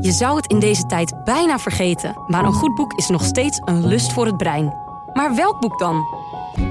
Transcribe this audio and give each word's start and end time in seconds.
Je 0.00 0.12
zou 0.12 0.36
het 0.36 0.46
in 0.46 0.58
deze 0.58 0.86
tijd 0.86 1.24
bijna 1.24 1.58
vergeten, 1.58 2.16
maar 2.26 2.44
een 2.44 2.52
goed 2.52 2.74
boek 2.74 2.92
is 2.92 3.08
nog 3.08 3.24
steeds 3.24 3.60
een 3.64 3.86
lust 3.86 4.12
voor 4.12 4.26
het 4.26 4.36
brein. 4.36 4.74
Maar 5.12 5.34
welk 5.34 5.60
boek 5.60 5.78
dan? 5.78 6.04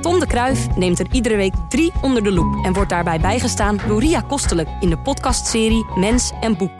Tom 0.01 0.19
de 0.19 0.27
Kruif 0.27 0.75
neemt 0.75 1.00
er 1.00 1.07
iedere 1.11 1.35
week 1.35 1.53
drie 1.69 1.92
onder 2.01 2.24
de 2.24 2.32
loep 2.32 2.66
en 2.66 2.74
wordt 2.74 2.90
daarbij 2.90 3.19
bijgestaan 3.19 3.79
door 3.87 4.00
Ria 4.00 4.21
Kostelijk 4.21 4.69
in 4.79 4.90
de 4.90 4.98
podcastserie 4.98 5.85
Mens 5.95 6.32
en 6.42 6.58
Boek. 6.58 6.71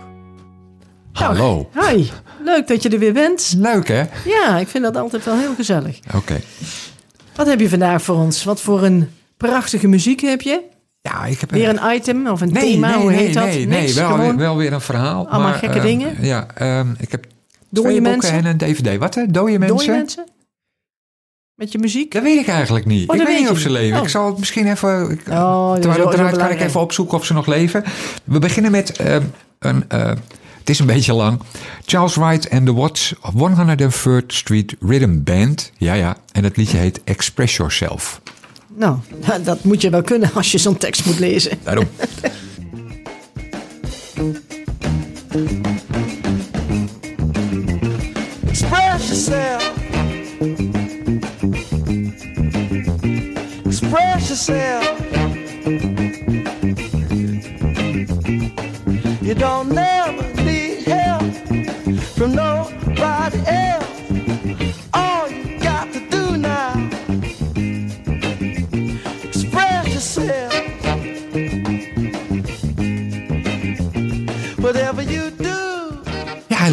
Hallo. 1.12 1.70
Hoi, 1.74 2.12
leuk 2.44 2.68
dat 2.68 2.84
je 2.84 2.90
er 2.90 3.00
weer 3.00 3.14
bent. 3.14 3.54
Leuk 3.58 3.88
hè? 3.88 4.04
Ja, 4.26 4.58
ik 4.58 4.68
vind 4.68 4.84
dat 4.84 4.98
altijd 4.98 5.26
wel 5.26 5.38
heel 5.38 5.56
gezellig. 5.56 6.00
Oké. 6.16 6.42
Wat 7.36 7.48
heb 7.48 7.60
je 7.60 7.70
vandaag 7.70 8.02
voor 8.02 8.16
ons? 8.16 8.44
Wat 8.44 8.62
voor 8.62 8.84
een 8.84 9.12
prachtige 9.38 9.88
muziek 9.88 10.22
heb 10.22 10.42
je? 10.42 10.64
Ja, 11.12 11.26
ik 11.26 11.40
heb 11.40 11.52
Weer 11.52 11.70
een 11.70 11.96
item 11.96 12.28
of 12.28 12.42
een 12.42 12.52
nee, 12.52 12.64
thema, 12.64 12.90
nee, 12.90 13.00
hoe 13.00 13.12
nee, 13.12 13.20
heet 13.20 13.34
dat? 13.34 13.44
Nee, 13.44 13.66
nee, 13.66 13.82
Niks, 13.82 13.94
wel, 13.94 14.10
gewoon 14.10 14.28
weer, 14.28 14.38
wel 14.38 14.58
weer 14.58 14.74
een 14.74 14.82
verhaal. 14.82 15.28
Allemaal 15.28 15.50
maar, 15.50 15.58
gekke 15.58 15.76
ehm, 15.78 15.86
dingen? 15.86 16.16
Ja, 16.20 16.48
ehm, 16.56 16.88
ik 16.98 17.12
heb 17.12 17.22
twee 17.24 17.84
boeken 17.84 18.02
mensen? 18.02 18.32
en 18.32 18.46
een 18.46 18.58
dvd. 18.58 18.98
Wat 18.98 19.16
hè? 19.16 19.26
Dode 19.26 19.60
mensen? 19.60 19.78
dode 19.78 19.92
mensen? 19.92 20.26
Met 21.56 21.72
je 21.72 21.78
muziek? 21.78 22.12
Dat 22.12 22.24
weet 22.24 22.40
ik 22.40 22.48
eigenlijk 22.48 22.86
niet. 22.86 23.10
Oh, 23.10 23.16
ik 23.16 23.22
weet 23.22 23.32
weet 23.32 23.40
niet 23.40 23.50
of 23.50 23.58
ze 23.58 23.70
leven. 23.70 23.98
Oh. 23.98 24.04
Ik 24.04 24.10
zal 24.10 24.26
het 24.26 24.38
misschien 24.38 24.68
even... 24.68 25.12
Ik, 25.12 25.22
Oh, 25.28 25.68
dat 25.70 25.78
is 25.78 25.82
terwijl 25.82 26.04
wel 26.04 26.14
eruit 26.14 26.38
kan 26.38 26.50
ik 26.50 26.62
even 26.62 26.80
opzoeken 26.80 27.18
of 27.18 27.26
ze 27.26 27.34
nog 27.34 27.46
leven. 27.46 27.84
We 28.24 28.40
beginnen 28.40 28.72
met 28.72 28.98
ehm, 28.98 29.24
een... 29.60 29.86
eh, 29.88 30.12
het 30.60 30.70
is 30.70 30.80
een 30.80 30.86
beetje 30.86 31.14
lang. 31.14 31.40
Charles 31.86 32.16
Wright 32.16 32.50
and 32.50 32.66
the 32.66 32.74
Watts 32.74 33.14
103rd 33.14 34.26
Street 34.28 34.76
Rhythm 34.80 35.24
Band. 35.24 35.72
Ja, 35.78 35.94
ja. 35.94 36.18
En 36.32 36.44
het 36.44 36.58
liedje 36.58 36.78
heet 36.78 37.02
Express 37.04 37.58
Yourself. 37.58 38.22
Nou, 38.78 38.98
dat 39.44 39.64
moet 39.64 39.82
je 39.82 39.90
wel 39.90 40.02
kunnen 40.02 40.32
als 40.34 40.52
je 40.52 40.58
zo'n 40.58 40.78
tekst 40.78 41.06
moet 41.06 41.20
lezen. 41.20 41.60
Daarom. 41.64 41.88
Express 48.48 49.08
yourself. 49.08 49.74
Express 53.66 54.28
yourself. 54.28 54.96
You 59.22 59.36
don't 59.36 59.74
never 59.74 59.97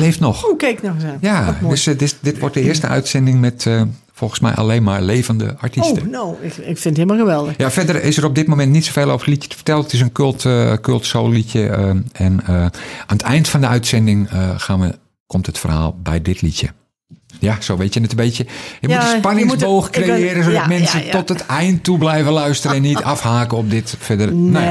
leeft 0.04 0.20
nog. 0.20 0.44
Oeh, 0.48 0.58
kijk 0.58 0.82
nou 0.82 0.94
eens 0.94 1.04
aan. 1.04 1.18
Ja, 1.20 1.58
dus 1.68 1.86
eh, 1.86 1.98
dit, 1.98 2.16
dit 2.20 2.38
wordt 2.38 2.54
de 2.54 2.60
eerste 2.60 2.86
uitzending 2.86 3.40
met 3.40 3.66
eh, 3.66 3.82
volgens 4.12 4.40
mij 4.40 4.54
alleen 4.54 4.82
maar 4.82 5.02
levende 5.02 5.56
artiesten. 5.58 6.02
Oh, 6.02 6.10
nou, 6.10 6.34
ik, 6.40 6.56
ik 6.56 6.78
vind 6.78 6.84
het 6.84 6.96
helemaal 6.96 7.18
geweldig. 7.18 7.54
Ja, 7.56 7.70
verder 7.70 8.02
is 8.02 8.16
er 8.16 8.24
op 8.24 8.34
dit 8.34 8.46
moment 8.46 8.70
niet 8.70 8.84
zoveel 8.84 9.10
over 9.10 9.18
het 9.18 9.26
liedje 9.26 9.48
te 9.48 9.56
vertellen. 9.56 9.82
Het 9.82 9.92
is 9.92 10.00
een 10.00 10.12
cult, 10.12 10.44
eh 10.44 10.72
cult 10.80 11.06
soul 11.06 11.30
liedje. 11.30 11.68
en 12.12 12.44
aan 12.46 12.70
het 13.06 13.22
eind 13.22 13.48
van 13.48 13.60
de 13.60 13.66
uitzending 13.66 14.28
gaan 14.56 14.80
we, 14.80 14.98
komt 15.26 15.46
het 15.46 15.58
verhaal 15.58 15.98
bij 16.02 16.22
dit 16.22 16.42
liedje. 16.42 16.68
Ja, 17.38 17.60
zo 17.60 17.76
weet 17.76 17.94
je 17.94 18.00
het 18.00 18.10
een 18.10 18.16
beetje. 18.16 18.46
Je 18.80 18.88
Ja, 18.88 18.96
moet 18.96 19.12
een 19.12 19.18
spanningsboog 19.18 19.90
creëren... 19.90 20.44
zodat 20.44 20.60
ja, 20.60 20.66
mensen 20.66 21.04
ja, 21.04 21.10
tot 21.10 21.28
het 21.28 21.46
eind 21.46 21.84
toe 21.84 21.98
blijven 21.98 22.32
luisteren... 22.32 22.76
en 22.76 22.82
niet 22.82 23.02
afhaken 23.14 23.56
op 23.56 23.70
dit 23.70 23.96
verder. 23.98 24.32
Nee. 24.32 24.66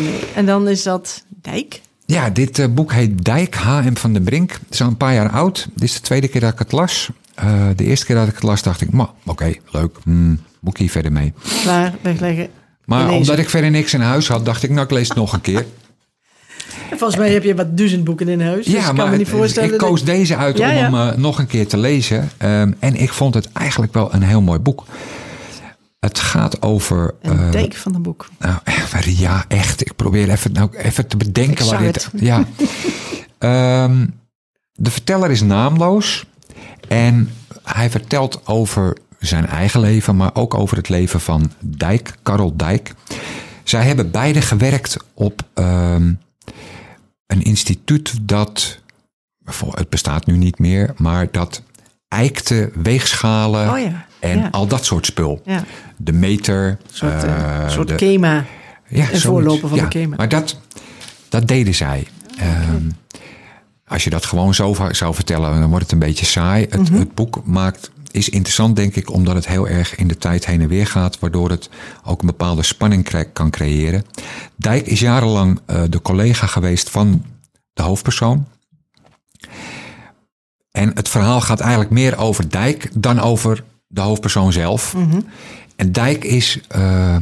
nee. 0.00 0.20
En 0.34 0.46
dan 0.46 0.68
is 0.68 0.82
dat 0.82 1.22
Dijk. 1.42 1.80
Ja, 2.12 2.30
dit 2.30 2.58
eh, 2.58 2.66
boek 2.66 2.92
heet 2.92 3.24
Dijk, 3.24 3.54
H.M. 3.54 3.94
van 3.94 4.12
den 4.12 4.22
Brink. 4.22 4.50
Het 4.52 4.60
is 4.70 4.80
al 4.80 4.86
een 4.88 4.96
paar 4.96 5.14
jaar 5.14 5.30
oud. 5.30 5.68
Dit 5.74 5.82
is 5.82 5.94
de 5.94 6.00
tweede 6.00 6.28
keer 6.28 6.40
dat 6.40 6.52
ik 6.52 6.58
het 6.58 6.72
las. 6.72 7.10
Eh, 7.34 7.62
de 7.76 7.84
eerste 7.84 8.06
keer 8.06 8.16
dat 8.16 8.28
ik 8.28 8.34
het 8.34 8.42
las 8.42 8.62
dacht 8.62 8.80
ik... 8.80 8.90
"Ma, 8.90 9.10
Oké, 9.26 9.54
leuk. 9.70 9.96
Hmm, 10.04 10.40
moet 10.60 10.72
ik 10.72 10.78
hier 10.78 10.90
verder 10.90 11.12
mee? 11.12 11.32
Klaar, 11.62 11.94
wegleggen. 12.00 12.48
Maar 12.84 13.02
Lezen. 13.04 13.16
omdat 13.16 13.38
ik 13.38 13.48
verder 13.48 13.70
niks 13.70 13.94
in 13.94 14.00
huis 14.00 14.28
had... 14.28 14.44
dacht 14.44 14.62
ik, 14.62 14.70
nou, 14.70 14.82
ik 14.84 14.90
lees 14.90 15.08
het 15.08 15.16
nog 15.16 15.32
een 15.32 15.40
keer. 15.40 15.66
Volgens 16.88 17.16
mij 17.16 17.32
heb 17.32 17.42
je 17.42 17.54
wat 17.54 17.76
duizend 17.76 18.04
boeken 18.04 18.28
in 18.28 18.40
huis. 18.40 18.66
dus 18.66 18.74
ik 18.88 18.94
kan 18.94 19.10
me 19.10 19.16
niet 19.16 19.28
voorstellen. 19.28 19.72
ik 19.72 19.78
koos 19.78 20.04
deze 20.04 20.36
uit 20.36 20.58
Ja, 20.58 20.68
om 20.70 20.76
ja. 20.76 20.82
hem 20.82 20.94
eh, 20.94 21.16
nog 21.16 21.38
een 21.38 21.46
keer 21.46 21.66
te 21.66 21.76
lezen. 21.78 22.30
Ehm, 22.36 22.72
en 22.78 22.94
ik 22.94 23.12
vond 23.12 23.34
het 23.34 23.52
eigenlijk 23.52 23.92
wel 23.94 24.14
een 24.14 24.22
heel 24.22 24.40
mooi 24.42 24.58
boek. 24.58 24.84
Het 25.98 26.18
gaat 26.18 26.62
over... 26.62 27.14
Een 27.22 27.38
eh, 27.38 27.50
dijk 27.50 27.74
van 27.74 27.94
een 27.94 28.02
boek. 28.02 28.28
nou, 28.38 28.60
ja, 29.10 29.44
echt. 29.48 29.80
Ik 29.80 29.96
probeer 29.96 30.30
even, 30.30 30.52
nou, 30.52 30.76
even 30.76 31.06
te 31.06 31.16
bedenken 31.16 31.66
waar 31.66 31.82
dit... 31.82 32.10
Ja. 32.30 32.44
Ehm, 33.38 34.06
de 34.72 34.90
verteller 34.90 35.30
is 35.30 35.42
naamloos. 35.42 36.26
En 36.88 37.30
hij 37.62 37.90
vertelt 37.90 38.46
over 38.46 38.96
zijn 39.18 39.46
eigen 39.46 39.80
leven, 39.80 40.16
maar 40.16 40.34
ook 40.34 40.54
over 40.54 40.76
het 40.76 40.88
leven 40.88 41.20
van 41.20 41.52
Dijk, 41.60 42.14
Karel 42.22 42.56
Dijk. 42.56 42.94
Zij 43.64 43.82
hebben 43.82 44.10
beide 44.10 44.40
gewerkt 44.40 44.96
op 45.14 45.42
ehm, 45.54 46.12
een 47.26 47.42
instituut 47.42 48.28
dat, 48.28 48.78
het 49.70 49.88
bestaat 49.88 50.26
nu 50.26 50.36
niet 50.36 50.58
meer, 50.58 50.94
maar 50.96 51.30
dat 51.30 51.62
eikte 52.08 52.70
weegschalen 52.74 53.70
Oh 53.70 53.78
ja, 53.78 54.06
en 54.20 54.38
ja. 54.38 54.48
al 54.50 54.66
dat 54.66 54.84
soort 54.84 55.06
spul. 55.06 55.40
Ja. 55.44 55.64
De 55.96 56.12
meter. 56.12 56.68
Een 56.68 56.78
soort, 56.92 57.24
eh, 57.24 57.62
eh, 57.64 57.68
soort 57.70 57.88
de- 57.88 57.94
KEMA. 57.94 58.44
ja, 58.88 59.12
een 59.12 59.20
voorloper 59.20 59.68
van 59.68 59.78
de 59.78 59.88
KEMA. 59.88 60.16
Maar 60.16 60.28
dat, 60.28 60.58
dat 61.28 61.48
deden 61.48 61.74
zij. 61.74 62.06
Ehm, 62.38 62.82
als 63.86 64.04
je 64.04 64.10
dat 64.10 64.24
gewoon 64.26 64.54
zo 64.54 64.76
zou 64.90 65.14
vertellen, 65.14 65.60
dan 65.60 65.68
wordt 65.68 65.84
het 65.84 65.92
een 65.92 65.98
beetje 65.98 66.26
saai. 66.26 66.66
Het, 66.70 66.90
Mhm. 66.90 66.98
het 66.98 67.14
boek 67.14 67.40
maakt, 67.44 67.90
is 68.10 68.28
interessant, 68.28 68.76
denk 68.76 68.94
ik, 68.96 69.10
omdat 69.12 69.34
het 69.34 69.46
heel 69.48 69.68
erg 69.68 69.94
in 69.96 70.08
de 70.08 70.16
tijd 70.16 70.46
heen 70.46 70.60
en 70.60 70.68
weer 70.68 70.86
gaat, 70.86 71.18
waardoor 71.18 71.50
het 71.50 71.68
ook 72.04 72.20
een 72.20 72.26
bepaalde 72.26 72.62
spanning 72.62 73.26
kan 73.32 73.50
creëren. 73.50 74.04
Dijk 74.56 74.86
is 74.86 75.00
jarenlang 75.00 75.60
eh, 75.66 75.82
de 75.88 76.02
collega 76.02 76.46
geweest 76.46 76.90
van 76.90 77.24
de 77.72 77.82
hoofdpersoon. 77.82 78.46
En 80.70 80.90
het 80.94 81.08
verhaal 81.08 81.40
gaat 81.40 81.60
eigenlijk 81.60 81.90
meer 81.90 82.16
over 82.18 82.50
Dijk 82.50 82.88
dan 82.94 83.20
over 83.20 83.64
de 83.88 84.00
hoofdpersoon 84.00 84.52
zelf. 84.52 84.94
En 85.76 85.92
Dijk 85.92 86.24
is, 86.24 86.60
eh, 86.68 87.16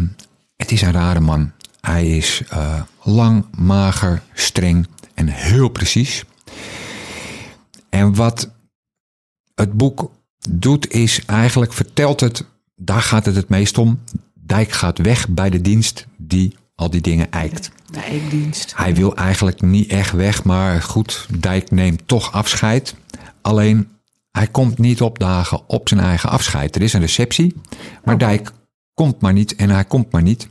het 0.56 0.72
is 0.72 0.82
een 0.82 0.92
rare 0.92 1.20
man. 1.20 1.52
Hij 1.80 2.16
is 2.16 2.42
eh, 2.48 2.82
lang, 3.02 3.44
mager, 3.58 4.22
streng 4.32 4.86
en 5.14 5.28
heel 5.28 5.68
precies. 5.68 6.24
En 7.88 8.14
wat 8.14 8.50
het 9.54 9.72
boek 9.72 10.10
doet 10.50 10.92
is 10.92 11.24
eigenlijk 11.24 11.72
vertelt 11.72 12.20
het, 12.20 12.44
daar 12.76 13.02
gaat 13.02 13.26
het 13.26 13.36
het 13.36 13.48
meest 13.48 13.78
om. 13.78 14.00
Dijk 14.34 14.72
gaat 14.72 14.98
weg 14.98 15.28
bij 15.28 15.50
de 15.50 15.60
dienst 15.60 16.06
die 16.16 16.56
al 16.74 16.90
die 16.90 17.00
dingen 17.00 17.30
eikt. 17.30 17.70
De 17.90 18.00
eikdienst. 18.00 18.72
Hij 18.76 18.94
wil 18.94 19.16
eigenlijk 19.16 19.62
niet 19.62 19.90
echt 19.90 20.12
weg, 20.12 20.44
maar 20.44 20.82
goed, 20.82 21.26
Dijk 21.38 21.70
neemt 21.70 22.02
toch 22.08 22.32
afscheid. 22.32 22.94
Alleen, 23.40 23.88
hij 24.36 24.46
komt 24.46 24.78
niet 24.78 25.00
opdagen 25.00 25.68
op 25.68 25.88
zijn 25.88 26.00
eigen 26.00 26.30
afscheid. 26.30 26.76
Er 26.76 26.82
is 26.82 26.92
een 26.92 27.00
receptie, 27.00 27.54
maar 28.04 28.14
Oh. 28.14 28.20
Dijk 28.20 28.50
komt 28.94 29.20
maar 29.20 29.32
niet 29.32 29.54
en 29.54 29.70
hij 29.70 29.84
komt 29.84 30.12
maar 30.12 30.22
niet. 30.22 30.48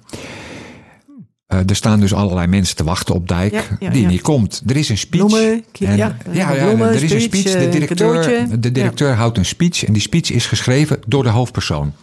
Eh, 1.45 1.59
er 1.69 1.75
staan 1.75 1.99
dus 1.99 2.13
allerlei 2.13 2.47
mensen 2.47 2.75
te 2.75 2.83
wachten 2.83 3.15
op 3.15 3.27
Dijk 3.27 3.53
Ja, 3.53 3.61
ja, 3.79 3.89
die 3.89 4.01
ja. 4.01 4.07
niet 4.07 4.21
komt. 4.21 4.63
Er 4.67 4.75
is 4.77 4.89
een 4.89 4.97
speech. 4.97 5.25
Bloemen, 5.25 5.63
En- 5.79 5.97
ja, 5.97 6.17
bloemen, 6.53 6.87
er 6.87 7.03
is 7.03 7.11
een 7.11 7.21
speech. 7.21 7.43
De 7.43 7.57
eh, 7.57 7.71
directeur, 7.71 8.13
cadeautje. 8.13 8.59
de 8.59 8.71
directeur 8.71 9.13
houdt 9.13 9.37
een 9.37 9.45
speech 9.45 9.85
en 9.85 9.93
die 9.93 10.01
speech 10.01 10.31
is 10.31 10.45
geschreven 10.45 10.99
door 11.07 11.23
de 11.23 11.29
hoofdpersoon. 11.29 11.93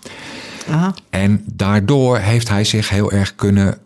Aha. 0.71 0.95
En 1.11 1.45
daardoor 1.53 2.19
heeft 2.19 2.49
hij 2.49 2.65
zich 2.65 2.89
heel 2.89 3.13
erg 3.13 3.35
kunnen 3.35 3.79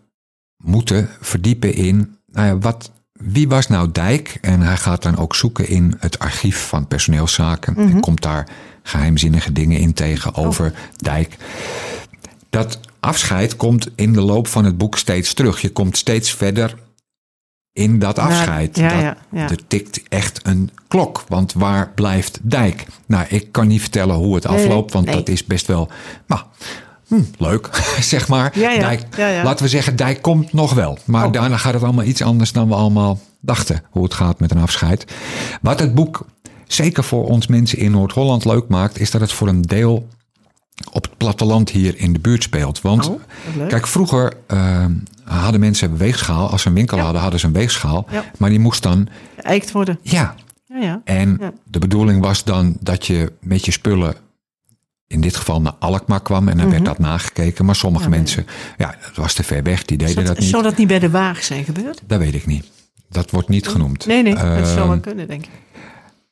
moeten 0.63 1.09
verdiepen 1.21 1.73
in 1.73 2.17
nou 2.31 2.47
ja, 2.47 2.57
wat, 2.57 2.91
wie 3.17 3.47
was 3.47 3.67
nou 3.67 3.91
Dijk? 3.91 4.37
En 4.41 4.61
hij 4.61 4.77
gaat 4.77 5.03
dan 5.03 5.17
ook 5.17 5.35
zoeken 5.35 5.67
in 5.67 5.95
het 5.99 6.19
archief 6.19 6.67
van 6.67 6.87
personeelszaken. 6.87 7.75
En 7.75 7.99
komt 7.99 8.21
daar 8.21 8.47
geheimzinnige 8.83 9.51
dingen 9.51 9.79
in 9.79 9.93
tegen 9.93 10.35
over 10.35 10.73
Dijk. 10.95 11.37
Dat 12.49 12.79
afscheid 12.99 13.55
komt 13.55 13.89
in 13.95 14.13
de 14.13 14.21
loop 14.21 14.47
van 14.47 14.65
het 14.65 14.77
boek 14.77 14.97
steeds 14.97 15.33
terug. 15.33 15.61
Je 15.61 15.69
komt 15.69 15.97
steeds 15.97 16.33
verder 16.33 16.75
in 17.73 17.99
dat 17.99 18.19
afscheid. 18.19 18.77
ja, 18.77 18.89
dat, 18.89 18.99
ja, 18.99 19.17
ja. 19.31 19.49
Er 19.49 19.67
tikt 19.67 20.01
echt 20.09 20.39
een 20.43 20.69
klok. 20.87 21.23
Want 21.27 21.53
waar 21.53 21.91
blijft 21.95 22.39
Dijk? 22.41 22.85
Nou, 23.05 23.25
ik 23.29 23.51
kan 23.51 23.67
niet 23.67 23.81
vertellen 23.81 24.15
hoe 24.15 24.35
het 24.35 24.45
afloopt, 24.45 24.93
want 24.93 25.05
nee. 25.05 25.15
dat 25.15 25.29
is 25.29 25.45
best 25.45 25.67
wel 25.67 25.89
nou, 26.27 26.41
hm, 27.07 27.21
leuk, 27.37 27.69
zeg 27.99 28.27
maar. 28.27 28.59
Ja, 28.59 28.71
ja, 28.71 28.79
Dijk, 28.79 29.01
ja. 29.17 29.43
Laten 29.43 29.63
we 29.63 29.69
zeggen, 29.69 29.95
Dijk 29.95 30.21
komt 30.21 30.53
nog 30.53 30.73
wel. 30.73 30.97
Maar 31.05 31.25
Oh. 31.25 31.31
daarna 31.31 31.57
gaat 31.57 31.73
het 31.73 31.83
allemaal 31.83 32.05
iets 32.05 32.21
anders 32.21 32.51
dan 32.51 32.67
we 32.67 32.73
allemaal 32.75 33.19
dachten 33.41 33.81
hoe 33.89 34.03
het 34.03 34.13
gaat 34.13 34.39
met 34.39 34.51
een 34.51 34.61
afscheid. 34.61 35.05
Wat 35.61 35.79
het 35.79 35.95
boek 35.95 36.25
zeker 36.67 37.03
voor 37.03 37.25
ons 37.25 37.47
mensen 37.47 37.77
in 37.77 37.91
Noord-Holland 37.91 38.45
leuk 38.45 38.67
maakt, 38.67 38.99
is 38.99 39.11
dat 39.11 39.21
het 39.21 39.31
voor 39.31 39.47
een 39.47 39.61
deel 39.61 40.07
op 40.91 41.03
het 41.03 41.17
platteland 41.17 41.69
hier 41.69 41.97
in 41.97 42.13
de 42.13 42.19
buurt 42.19 42.43
speelt. 42.43 42.81
Want 42.81 43.07
Oh, 43.09 43.21
kijk, 43.67 43.87
vroeger 43.87 44.33
eh, 44.47 44.85
hadden 45.23 45.59
mensen 45.59 45.91
een 45.91 45.97
weegschaal. 45.97 46.49
Als 46.49 46.61
ze 46.61 46.67
een 46.67 46.73
winkel 46.73 46.99
hadden, 46.99 47.21
hadden 47.21 47.39
ze 47.39 47.45
een 47.45 47.53
weegschaal. 47.53 48.05
Ja. 48.11 48.23
Maar 48.37 48.49
die 48.49 48.59
moest 48.59 48.83
dan, 48.83 49.07
Geëikt 49.37 49.71
worden. 49.71 49.99
ja, 50.01 50.35
Ja, 50.65 50.77
ja. 50.77 51.01
En 51.03 51.39
de 51.63 51.79
bedoeling 51.79 52.21
was 52.21 52.43
dan 52.43 52.77
dat 52.79 53.05
je 53.05 53.31
met 53.41 53.65
je 53.65 53.71
spullen 53.71 54.15
in 55.07 55.21
dit 55.21 55.35
geval 55.35 55.61
naar 55.61 55.73
Alkmaar 55.79 56.21
kwam 56.21 56.47
en 56.47 56.57
dan 56.57 56.69
werd 56.69 56.85
dat 56.85 56.99
nagekeken. 56.99 57.65
Maar 57.65 57.75
sommige 57.75 58.03
Mhm. 58.05 58.13
Ja, 58.13 58.19
mensen, 58.19 58.45
ja, 58.77 58.95
dat 59.01 59.15
was 59.15 59.33
te 59.33 59.43
ver 59.43 59.63
weg, 59.63 59.85
die 59.85 59.97
deden 59.97 60.15
dat 60.15 60.25
dat, 60.25 60.39
niet. 60.39 60.49
zou 60.49 60.63
dat 60.63 60.77
niet 60.77 60.87
bij 60.87 60.99
de 60.99 61.09
Waag 61.09 61.43
zijn 61.43 61.63
gebeurd? 61.63 62.01
Dat 62.07 62.19
weet 62.19 62.33
ik 62.33 62.45
niet. 62.45 62.65
Dat 63.09 63.31
wordt 63.31 63.49
niet 63.49 63.67
genoemd. 63.67 64.05
Nee, 64.05 64.23
nee, 64.23 64.33
dat 64.35 64.67
zou 64.67 64.75
wel 64.75 64.91
Ehm, 64.91 64.99
kunnen, 64.99 65.27
denk 65.27 65.43
ik. 65.45 65.51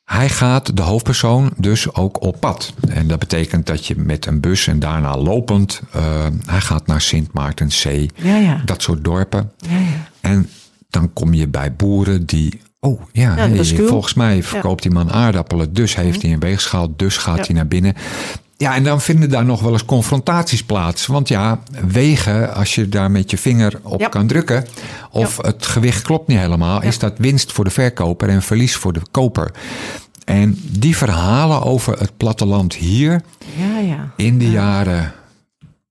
Hij 0.04 0.28
gaat, 0.28 0.76
de 0.76 0.82
hoofdpersoon, 0.82 1.52
dus 1.56 1.94
ook 1.94 2.22
op 2.22 2.40
pad. 2.40 2.72
En 2.88 3.06
dat 3.08 3.18
betekent 3.18 3.66
dat 3.66 3.86
je 3.86 3.94
met 3.96 4.26
een 4.26 4.40
bus 4.40 4.66
en 4.66 4.78
daarna 4.78 5.16
lopend... 5.16 5.80
eh, 5.92 6.26
hij 6.46 6.60
gaat 6.60 6.86
naar 6.86 7.00
Sint 7.00 7.32
Maartenszee, 7.32 8.10
Ja, 8.14 8.36
ja. 8.36 8.62
dat 8.64 8.82
soort 8.82 9.04
dorpen. 9.04 9.52
ja, 9.58 9.78
ja. 9.78 9.84
En 10.20 10.48
dan 10.88 11.12
kom 11.12 11.34
je 11.34 11.48
bij 11.48 11.74
boeren 11.76 12.26
die... 12.26 12.60
Oh 12.80 13.00
ja, 13.12 13.34
hey, 13.34 13.64
volgens 13.64 14.14
mij 14.14 14.42
verkoopt 14.42 14.82
die 14.82 14.90
man 14.92 15.12
aardappelen. 15.12 15.72
Dus 15.72 15.96
heeft 15.96 16.22
hij 16.22 16.32
een 16.32 16.40
weegschaal, 16.40 16.92
dus 16.96 17.16
gaat 17.16 17.46
hij 17.46 17.56
naar 17.56 17.66
binnen. 17.68 17.94
Ja, 18.58 18.74
en 18.74 18.84
dan 18.84 19.00
vinden 19.00 19.30
daar 19.30 19.44
nog 19.44 19.60
wel 19.60 19.72
eens 19.72 19.84
confrontaties 19.84 20.64
plaats. 20.64 21.06
Want 21.06 21.28
ja, 21.28 21.60
wegen, 21.86 22.54
als 22.54 22.74
je 22.74 22.88
daar 22.88 23.10
met 23.10 23.30
je 23.30 23.38
vinger 23.38 23.80
op 23.82 24.00
Ja. 24.00 24.08
kan 24.08 24.26
drukken... 24.26 24.66
of 25.10 25.36
het 25.36 25.66
gewicht 25.66 26.02
klopt 26.02 26.28
niet 26.28 26.38
helemaal... 26.38 26.82
is 26.82 26.98
dat 26.98 27.12
winst 27.18 27.52
voor 27.52 27.64
de 27.64 27.70
verkoper 27.70 28.28
en 28.28 28.42
verlies 28.42 28.76
voor 28.76 28.92
de 28.92 29.02
koper. 29.10 29.50
En 30.24 30.58
die 30.62 30.96
verhalen 30.96 31.62
over 31.62 31.98
het 31.98 32.16
platteland 32.16 32.74
hier 32.74 33.22
Ja, 33.56 33.78
ja. 33.78 34.10
in 34.16 34.38
de 34.38 34.50
jaren 34.50 35.12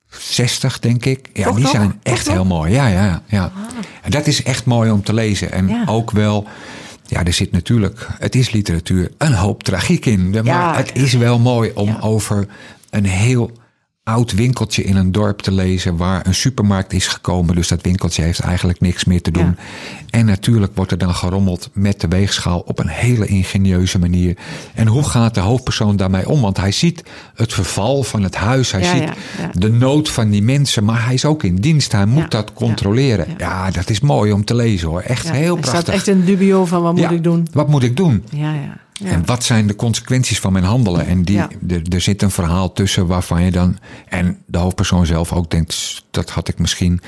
60, 0.08 0.80
denk 0.80 1.06
ik. 1.06 1.30
Ja, 1.34 1.44
Toch 1.44 1.56
die 1.56 1.68
zijn 1.68 1.88
Toch 2.04 2.14
echt 2.14 2.32
heel 2.32 2.46
mooi. 2.46 2.72
Ja, 2.74 2.88
ja, 2.88 3.22
ja. 3.26 3.52
En 4.02 4.12
dat 4.12 4.28
is 4.28 4.44
echt 4.44 4.66
mooi 4.66 4.92
om 4.92 5.04
te 5.04 5.14
lezen. 5.14 5.52
En 5.52 5.88
ook 5.88 6.12
wel, 6.12 6.48
ja, 7.08 7.24
er 7.24 7.34
zit 7.34 7.52
natuurlijk, 7.52 8.08
het 8.20 8.36
is 8.36 8.52
literatuur, 8.52 9.12
een 9.18 9.34
hoop 9.34 9.64
tragiek 9.64 10.06
in. 10.06 10.30
Maar 10.30 10.46
Ja, 10.46 10.76
het 10.76 10.92
is 10.96 11.14
wel 11.14 11.40
mooi 11.40 11.72
om 11.74 11.88
Ja. 11.88 12.00
over 12.00 12.48
een 12.90 13.06
heel 13.06 13.52
oud 14.06 14.32
winkeltje 14.32 14.84
in 14.84 14.96
een 14.96 15.12
dorp 15.12 15.42
te 15.42 15.52
lezen 15.52 15.98
waar 15.98 16.26
een 16.28 16.36
supermarkt 16.36 16.94
is 16.94 17.08
gekomen. 17.08 17.56
Dus 17.56 17.68
dat 17.68 17.82
winkeltje 17.82 18.22
heeft 18.22 18.40
eigenlijk 18.40 18.80
niks 18.82 19.06
meer 19.06 19.22
te 19.22 19.32
doen. 19.32 19.58
En 20.10 20.26
natuurlijk 20.26 20.72
wordt 20.76 20.92
er 20.92 20.98
dan 20.98 21.16
gerommeld 21.16 21.70
met 21.74 22.02
de 22.02 22.08
weegschaal 22.08 22.60
op 22.60 22.80
een 22.80 22.88
hele 22.88 23.26
ingenieuze 23.26 24.00
manier. 24.00 24.38
En 24.74 24.88
hoe 24.88 25.04
gaat 25.04 25.34
de 25.34 25.40
hoofdpersoon 25.40 25.96
daarmee 25.96 26.30
om? 26.30 26.42
Want 26.42 26.58
hij 26.58 26.72
ziet 26.72 27.04
het 27.36 27.54
verval 27.54 28.04
van 28.04 28.24
het 28.24 28.36
huis. 28.36 28.72
Hij 28.72 28.82
Ja, 28.82 28.92
ziet 28.92 29.04
ja, 29.38 29.50
de 29.54 29.72
nood 29.72 30.10
van 30.10 30.30
die 30.30 30.44
mensen. 30.44 30.84
Maar 30.84 31.06
hij 31.06 31.14
is 31.14 31.26
ook 31.26 31.44
in 31.44 31.56
dienst. 31.56 31.92
Hij 31.92 32.06
moet 32.06 32.32
dat 32.32 32.54
controleren. 32.54 33.28
Ja, 33.38 33.72
dat 33.72 33.90
is 33.90 34.00
mooi 34.00 34.32
om 34.32 34.46
te 34.46 34.56
lezen 34.56 34.88
hoor. 34.88 35.02
Echt 35.02 35.32
heel 35.32 35.56
er 35.56 35.62
prachtig. 35.62 35.82
staat 35.82 35.96
echt 35.96 36.08
een 36.08 36.26
dubio 36.26 36.66
van 36.66 36.82
wat 36.82 36.96
moet 36.96 37.12
ik 37.12 37.24
doen. 37.24 37.48
Wat 37.52 37.68
moet 37.68 37.84
ik 37.84 37.98
doen? 37.98 38.24
Ja, 38.30 38.54
ja. 38.54 38.84
Ja. 39.04 39.10
En 39.10 39.26
wat 39.26 39.44
zijn 39.44 39.68
de 39.68 39.76
consequenties 39.76 40.40
van 40.40 40.52
mijn 40.54 40.64
handelen? 40.66 41.06
En 41.06 41.24
die, 41.24 41.36
Ja. 41.36 41.50
er, 41.68 41.82
er 41.90 42.02
zit 42.02 42.22
een 42.22 42.32
verhaal 42.32 42.74
tussen 42.74 43.08
waarvan 43.08 43.44
je 43.44 43.52
dan... 43.52 43.78
en 44.10 44.38
de 44.46 44.58
hoofdpersoon 44.58 45.06
zelf 45.06 45.34
ook 45.34 45.52
denkt... 45.52 45.74
"S, 45.74 46.06
dat 46.12 46.30
had 46.30 46.48
ik 46.48 46.60
misschien 46.60 47.02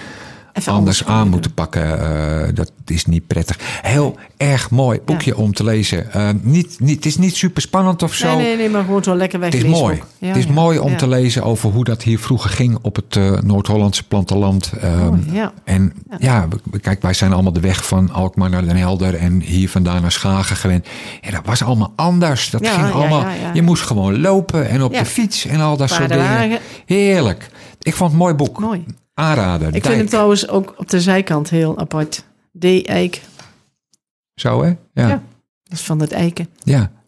Even 0.57 0.73
anders 0.73 1.05
aan 1.05 1.21
doen. 1.21 1.29
moeten 1.29 1.53
pakken. 1.53 1.99
Eh, 1.99 2.47
dat 2.53 2.71
is 2.85 3.05
niet 3.05 3.27
prettig. 3.27 3.57
Heel 3.81 4.15
erg 4.37 4.69
mooi 4.69 4.99
boekje 5.05 5.37
om 5.37 5.53
te 5.53 5.63
lezen. 5.63 6.13
Eh, 6.13 6.29
niet, 6.41 6.79
niet, 6.79 6.95
het 6.95 7.05
is 7.05 7.17
niet 7.17 7.35
super 7.35 7.61
spannend 7.61 8.03
of 8.03 8.13
zo. 8.13 8.35
Nee, 8.35 8.45
nee, 8.45 8.57
nee, 8.57 8.69
maar 8.69 8.83
gewoon 8.83 9.03
zo 9.03 9.15
lekker 9.15 9.41
Het 9.41 9.53
is 9.53 9.63
mooi. 9.63 10.01
Ja, 10.17 10.27
het 10.27 10.37
is 10.37 10.45
ja, 10.45 10.51
mooi 10.51 10.79
om 10.79 10.97
te 10.97 11.07
lezen 11.07 11.43
over 11.43 11.69
hoe 11.69 11.83
dat 11.83 12.03
hier 12.03 12.19
vroeger 12.19 12.49
ging 12.49 12.77
op 12.81 12.95
het 12.95 13.15
eh, 13.15 13.31
Noord-Hollandse 13.31 14.03
platteland. 14.03 14.71
Ehm, 14.81 15.05
Mooi, 15.05 15.25
ja. 15.31 15.53
En 15.63 15.93
ja, 16.19 16.47
kijk, 16.81 17.01
wij 17.01 17.13
zijn 17.13 17.33
allemaal 17.33 17.53
de 17.53 17.59
weg 17.59 17.85
van 17.85 18.11
Alkmaar 18.11 18.49
naar 18.49 18.65
Den 18.65 18.75
Helder 18.75 19.15
en 19.15 19.41
hier 19.41 19.69
vandaan 19.69 20.01
naar 20.01 20.11
Schagen 20.11 20.55
gewend. 20.55 20.87
En 21.21 21.31
dat 21.31 21.45
was 21.45 21.63
allemaal 21.63 21.93
anders. 21.95 22.49
Dat 22.49 22.67
ging 22.67 22.91
allemaal. 22.91 23.25
Je 23.53 23.61
moest 23.61 23.83
gewoon 23.83 24.21
lopen 24.21 24.69
en 24.69 24.83
op 24.83 24.93
de 24.93 25.05
fiets 25.05 25.45
en 25.45 25.59
al 25.59 25.77
dat 25.77 25.89
soort 25.89 26.09
dingen. 26.09 26.59
Heerlijk. 26.85 27.49
Ik 27.81 27.95
vond 27.95 28.11
het 28.11 28.19
een 28.19 28.25
mooi 28.25 28.33
boek. 28.33 28.59
Mooi. 28.59 28.85
Aanraden. 29.19 29.67
Ik 29.67 29.73
Dijk. 29.73 29.85
vind 29.85 29.99
het 29.99 30.09
trouwens 30.09 30.47
ook 30.47 30.73
op 30.77 30.89
de 30.89 31.01
zijkant 31.01 31.49
heel 31.49 31.77
apart. 31.79 32.25
D-eik. 32.59 33.21
Zo 34.35 34.61
hè? 34.61 34.67
Ja. 34.67 34.75
Ja. 34.93 35.07
ja. 35.07 35.21
Dat 35.63 35.77
is 35.79 35.85
van 35.85 35.99
het 35.99 36.11
eiken. 36.11 36.47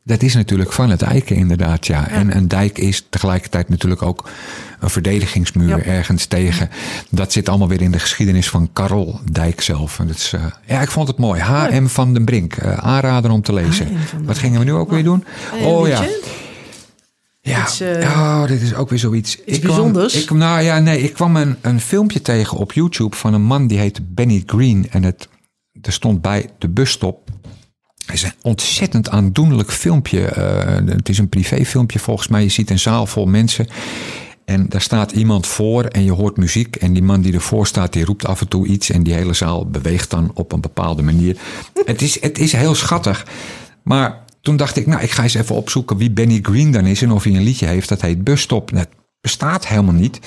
dat 0.04 0.22
is 0.22 0.34
natuurlijk 0.34 0.72
van 0.72 0.90
het 0.90 1.02
eiken 1.02 1.36
inderdaad. 1.36 1.88
Ja. 1.88 2.08
En 2.08 2.36
een 2.36 2.48
dijk 2.48 2.78
is 2.78 3.06
tegelijkertijd 3.10 3.70
natuurlijk 3.70 4.02
ook 4.02 4.30
een 4.80 4.90
verdedigingsmuur 4.90 5.68
Ja. 5.78 5.84
ergens 5.84 6.26
tegen. 6.26 6.70
Dat 7.10 7.32
zit 7.32 7.50
allemaal 7.50 7.68
weer 7.68 7.82
in 7.82 7.92
de 7.92 8.00
geschiedenis 8.00 8.50
van 8.50 8.70
Karel 8.74 9.20
Dijk 9.32 9.62
zelf. 9.62 10.00
En 10.00 10.08
dat 10.08 10.16
is, 10.16 10.34
eh, 10.34 10.46
ja, 10.66 10.82
ik 10.82 10.90
vond 10.92 11.08
het 11.08 11.18
mooi. 11.18 11.42
H.M. 11.42 11.86
van 11.86 12.14
den 12.14 12.26
Brink. 12.26 12.54
eh, 12.54 12.74
aanrader 12.78 13.32
om 13.32 13.42
te 13.42 13.54
lezen. 13.54 13.88
Wat 14.24 14.38
gingen 14.38 14.60
we 14.60 14.66
nu 14.66 14.74
ook 14.74 14.90
weer 14.90 15.04
doen? 15.04 15.26
Oh 15.64 15.88
ja. 15.88 16.04
Ja, 17.50 17.62
Iets, 17.64 17.80
eh, 17.80 18.10
oh, 18.12 18.48
dit 18.48 18.62
is 18.62 18.74
ook 18.76 18.90
weer 18.90 19.00
zoiets. 19.00 19.38
iets 19.46 19.60
kwam- 19.60 19.76
bijzonders? 19.76 20.24
Ik, 20.24 20.30
nou 20.32 20.62
ja, 20.62 20.80
nee, 20.80 21.02
ik 21.02 21.14
kwam 21.14 21.36
een, 21.36 21.56
een 21.62 21.80
filmpje 21.82 22.22
tegen 22.22 22.58
op 22.58 22.72
YouTube 22.74 23.16
van 23.16 23.34
een 23.34 23.42
man 23.42 23.68
die 23.68 23.78
heette 23.80 24.02
Benny 24.04 24.44
Green. 24.46 24.88
En 24.90 25.04
het, 25.04 25.28
er 25.82 25.92
stond 25.94 26.22
bij 26.22 26.50
de 26.58 26.70
busstop. 26.70 27.30
Het 28.06 28.16
is 28.16 28.24
een 28.24 28.34
ontzettend 28.42 29.10
aandoenlijk 29.10 29.72
filmpje. 29.72 30.26
Eh, 30.26 30.76
het 30.86 31.10
is 31.10 31.18
een 31.18 31.30
privéfilmpje 31.30 32.00
volgens 32.00 32.28
mij. 32.28 32.44
Je 32.44 32.50
ziet 32.50 32.70
een 32.70 32.80
zaal 32.80 33.06
vol 33.06 33.26
mensen. 33.26 33.68
En 34.46 34.66
daar 34.70 34.82
staat 34.82 35.12
iemand 35.12 35.48
voor 35.48 35.84
en 35.84 36.04
je 36.04 36.12
hoort 36.12 36.38
muziek. 36.38 36.76
En 36.76 36.94
die 36.94 37.04
man 37.04 37.22
die 37.22 37.34
ervoor 37.34 37.68
staat, 37.68 37.94
die 37.94 38.06
roept 38.06 38.26
af 38.26 38.42
en 38.42 38.48
toe 38.48 38.68
iets. 38.68 38.90
En 38.90 39.04
die 39.04 39.14
hele 39.14 39.34
zaal 39.34 39.66
beweegt 39.70 40.10
dan 40.10 40.32
op 40.34 40.52
een 40.52 40.62
bepaalde 40.62 41.02
manier. 41.02 41.38
het, 41.86 42.02
is, 42.02 42.22
het 42.22 42.40
is 42.40 42.52
heel 42.52 42.76
schattig. 42.76 43.26
Maar 43.84 44.28
toen 44.42 44.58
dacht 44.58 44.76
ik, 44.78 44.88
nou, 44.88 45.02
ik 45.02 45.12
ga 45.12 45.24
eens 45.24 45.34
even 45.34 45.56
opzoeken 45.56 45.98
wie 45.98 46.12
Benny 46.12 46.40
Green 46.42 46.72
dan 46.72 46.86
is. 46.86 47.02
En 47.02 47.12
of 47.12 47.24
hij 47.24 47.34
een 47.36 47.44
liedje 47.44 47.66
heeft 47.66 47.90
dat 47.90 48.02
heet 48.02 48.24
Busstop. 48.24 48.72
Dat 48.74 48.88
bestaat 49.22 49.68
helemaal 49.68 49.94
niet. 49.94 50.20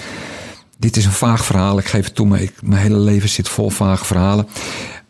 Dit 0.79 0.97
is 0.97 1.05
een 1.05 1.13
vaag 1.13 1.45
verhaal. 1.45 1.79
Ik 1.79 1.87
geef 1.87 2.05
het 2.05 2.15
toe, 2.15 2.27
maar 2.27 2.41
ik, 2.41 2.53
mijn 2.63 2.83
hele 2.83 2.99
leven 2.99 3.29
zit 3.29 3.49
vol 3.49 3.71
vage 3.71 4.05
verhalen. 4.05 4.47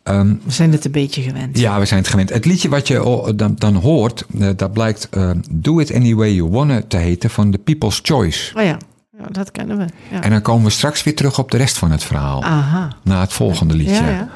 Ehm, 0.02 0.34
We 0.44 0.52
zijn 0.52 0.72
het 0.72 0.84
een 0.84 0.90
beetje 0.90 1.22
gewend. 1.22 1.58
ja, 1.58 1.78
we 1.78 1.84
zijn 1.84 2.00
het 2.00 2.08
gewend. 2.08 2.30
Het 2.30 2.44
liedje 2.44 2.68
wat 2.68 2.88
je 2.88 3.32
dan, 3.36 3.54
dan 3.58 3.74
hoort, 3.74 4.24
eh, 4.38 4.48
dat 4.56 4.72
blijkt 4.72 5.08
eh, 5.10 5.30
Do 5.50 5.78
It 5.78 5.94
Any 5.94 6.14
Way 6.14 6.34
You 6.34 6.50
Wanna 6.50 6.82
te 6.88 6.96
heten 6.96 7.30
van 7.30 7.50
The 7.50 7.58
People's 7.58 7.98
Choice. 8.02 8.52
Oh 8.56 8.62
ja, 8.62 8.76
ja 9.18 9.24
dat 9.30 9.50
kennen 9.50 9.78
we. 9.78 9.86
Ja. 10.10 10.22
En 10.22 10.30
dan 10.30 10.42
komen 10.42 10.64
we 10.64 10.70
straks 10.70 11.02
weer 11.02 11.16
terug 11.16 11.38
op 11.38 11.50
de 11.50 11.56
rest 11.56 11.76
van 11.78 11.90
het 11.90 12.04
verhaal. 12.04 12.42
Aha. 12.44 12.96
Na 13.02 13.20
het 13.20 13.32
volgende 13.32 13.74
liedje. 13.74 13.94
Ja, 13.94 14.08
ja. 14.10 14.28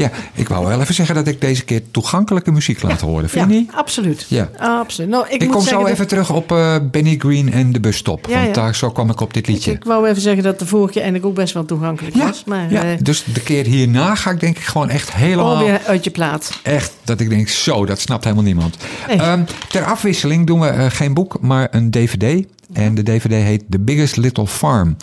Ja, 0.00 0.10
ik 0.34 0.48
wou 0.48 0.66
wel 0.66 0.80
even 0.80 0.94
zeggen 0.94 1.14
dat 1.14 1.26
ik 1.26 1.40
deze 1.40 1.64
keer 1.64 1.82
toegankelijke 1.90 2.52
muziek 2.52 2.82
laat 2.82 3.00
horen. 3.00 3.28
Vind 3.28 3.46
je 3.48 3.54
Ja, 3.54 3.58
niet? 3.60 3.70
absoluut. 3.74 4.26
Ja. 4.28 4.50
absoluut. 4.58 5.10
Nou, 5.10 5.24
ik, 5.28 5.32
Ik 5.32 5.40
moet 5.46 5.50
kom 5.56 5.64
zo 5.64 5.78
dat- 5.80 5.88
even 5.88 6.06
terug 6.08 6.30
op 6.32 6.52
eh, 6.52 6.76
Benny 6.90 7.14
Green 7.18 7.52
en 7.52 7.72
de 7.72 7.80
busstop. 7.80 8.26
Want 8.26 8.54
daar, 8.54 8.74
zo 8.74 8.90
kwam 8.90 9.10
ik 9.10 9.20
op 9.20 9.34
dit 9.34 9.46
liedje. 9.46 9.72
Ik 9.72 9.84
wou 9.84 10.08
even 10.08 10.22
zeggen 10.22 10.42
dat 10.42 10.58
de 10.58 10.66
vorige 10.66 10.92
keer 10.92 11.02
eigenlijk 11.02 11.30
ook 11.30 11.38
best 11.38 11.54
wel 11.54 11.64
toegankelijk 11.64 12.16
was. 12.16 12.44
Maar 12.46 12.70
ja, 12.72 12.82
eh, 12.82 12.98
dus 13.02 13.24
de 13.32 13.40
keer 13.40 13.64
hierna 13.64 14.14
ga 14.14 14.30
ik 14.30 14.40
denk 14.40 14.56
ik 14.56 14.64
gewoon 14.64 14.88
echt 14.90 15.12
helemaal... 15.14 15.56
alweer 15.56 15.80
uit 15.86 16.04
je 16.04 16.10
plaat. 16.10 16.58
Echt, 16.62 16.92
dat 17.04 17.20
ik 17.20 17.28
denk, 17.28 17.48
zo, 17.48 17.86
dat 17.86 18.00
snapt 18.00 18.24
helemaal 18.24 18.44
niemand. 18.44 18.76
Nee. 19.08 19.16
Ehm, 19.16 19.42
ter 19.68 19.84
afwisseling 19.84 20.46
doen 20.46 20.60
we 20.60 20.66
eh, 20.66 20.86
geen 20.90 21.14
boek, 21.14 21.36
maar 21.40 21.68
een 21.70 21.90
dvd. 21.90 22.46
En 22.72 22.94
de 22.94 23.02
dvd 23.02 23.30
heet 23.32 23.64
The 23.70 23.78
Biggest 23.78 24.16
Little 24.16 24.46
Farm. 24.46 24.96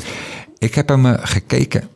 Ik 0.58 0.76
heb 0.76 0.88
hem 0.90 1.18
gekeken 1.22 1.88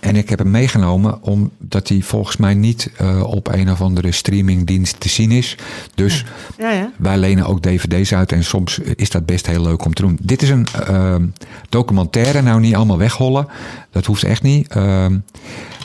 en 0.00 0.16
ik 0.16 0.28
heb 0.28 0.38
hem 0.38 0.50
meegenomen... 0.50 1.22
omdat 1.22 1.88
hij 1.88 2.00
volgens 2.00 2.36
mij 2.36 2.54
niet 2.54 2.90
eh, 2.96 3.22
op 3.22 3.48
een 3.48 3.70
of 3.70 3.80
andere 3.80 4.12
streamingdienst 4.12 5.00
te 5.00 5.08
zien 5.08 5.30
is. 5.30 5.56
Dus 5.94 6.24
Ja, 6.58 6.70
ja. 6.70 6.92
wij 6.96 7.18
lenen 7.18 7.46
ook 7.46 7.62
dvd's 7.62 8.12
uit 8.12 8.32
en 8.32 8.44
soms 8.44 8.78
is 8.78 9.10
dat 9.10 9.26
best 9.26 9.46
heel 9.46 9.62
leuk 9.62 9.84
om 9.84 9.94
te 9.94 10.02
doen. 10.02 10.18
Dit 10.22 10.42
is 10.42 10.50
een 10.50 10.66
ehm, 10.86 11.26
documentaire, 11.68 12.42
nou 12.42 12.60
niet 12.60 12.74
allemaal 12.74 12.98
weghollen. 12.98 13.46
Dat 13.90 14.06
hoeft 14.06 14.24
echt 14.24 14.42
niet. 14.42 14.68
Ehm, 14.68 15.18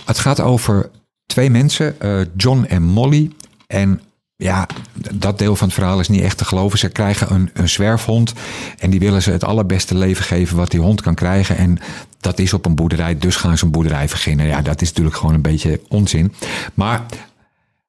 het 0.06 0.20
gaat 0.20 0.42
over 0.42 0.90
twee 1.26 1.50
mensen, 1.50 2.00
eh, 2.00 2.20
John 2.38 2.64
en 2.64 2.84
Molly. 2.84 3.32
En 3.68 4.02
ja, 4.36 4.68
dat 5.14 5.40
deel 5.40 5.56
van 5.56 5.68
het 5.68 5.76
verhaal 5.78 6.00
is 6.00 6.08
niet 6.08 6.22
echt 6.22 6.38
te 6.38 6.46
geloven. 6.46 6.80
Ze 6.80 6.90
krijgen 6.90 7.34
een, 7.34 7.50
een 7.54 7.70
zwerfhond 7.70 8.34
en 8.78 8.90
die 8.90 9.00
willen 9.00 9.22
ze 9.22 9.32
het 9.32 9.44
allerbeste 9.44 9.96
leven 9.96 10.26
geven 10.26 10.58
wat 10.58 10.72
die 10.72 10.80
hond 10.80 11.02
kan 11.02 11.16
krijgen. 11.16 11.58
En 11.58 11.78
dat 12.20 12.40
is 12.40 12.54
op 12.54 12.66
een 12.66 12.76
boerderij, 12.76 13.18
dus 13.18 13.36
gaan 13.36 13.58
ze 13.58 13.66
een 13.66 13.72
boerderij 13.72 14.06
beginnen. 14.06 14.46
Ja, 14.46 14.62
dat 14.62 14.82
is 14.82 14.88
natuurlijk 14.88 15.16
gewoon 15.16 15.34
een 15.34 15.42
beetje 15.42 15.82
onzin. 15.88 16.34
Maar 16.74 17.06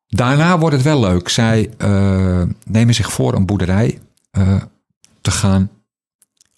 Daarna 0.08 0.58
wordt 0.58 0.76
het 0.76 0.84
wel 0.84 1.00
leuk. 1.00 1.28
Zij 1.28 1.70
eh, 1.78 2.42
nemen 2.64 2.94
zich 2.94 3.12
voor 3.12 3.34
een 3.34 3.46
boerderij 3.46 3.98
eh, 4.30 4.56
te 5.20 5.30
gaan 5.30 5.70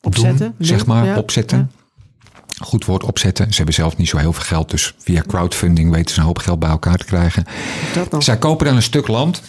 Opzetten, 0.00 0.54
doen, 0.58 0.66
zeg 0.66 0.86
maar, 0.86 1.04
ja, 1.04 1.16
opzetten. 1.16 1.70
Goed 2.58 2.84
woord 2.84 3.02
opzetten. 3.04 3.50
Ze 3.50 3.56
hebben 3.56 3.74
zelf 3.74 3.96
niet 3.96 4.08
zo 4.08 4.16
heel 4.16 4.32
veel 4.32 4.44
geld, 4.44 4.70
dus 4.70 4.94
via 4.98 5.22
crowdfunding 5.26 5.90
weten 5.90 6.14
ze 6.14 6.20
een 6.20 6.26
hoop 6.26 6.38
geld 6.38 6.58
bij 6.58 6.68
elkaar 6.68 6.96
te 6.96 7.04
krijgen. 7.04 7.44
Zij 8.18 8.38
kopen 8.38 8.66
dan 8.66 8.76
een 8.76 8.82
stuk 8.82 9.08
land. 9.08 9.42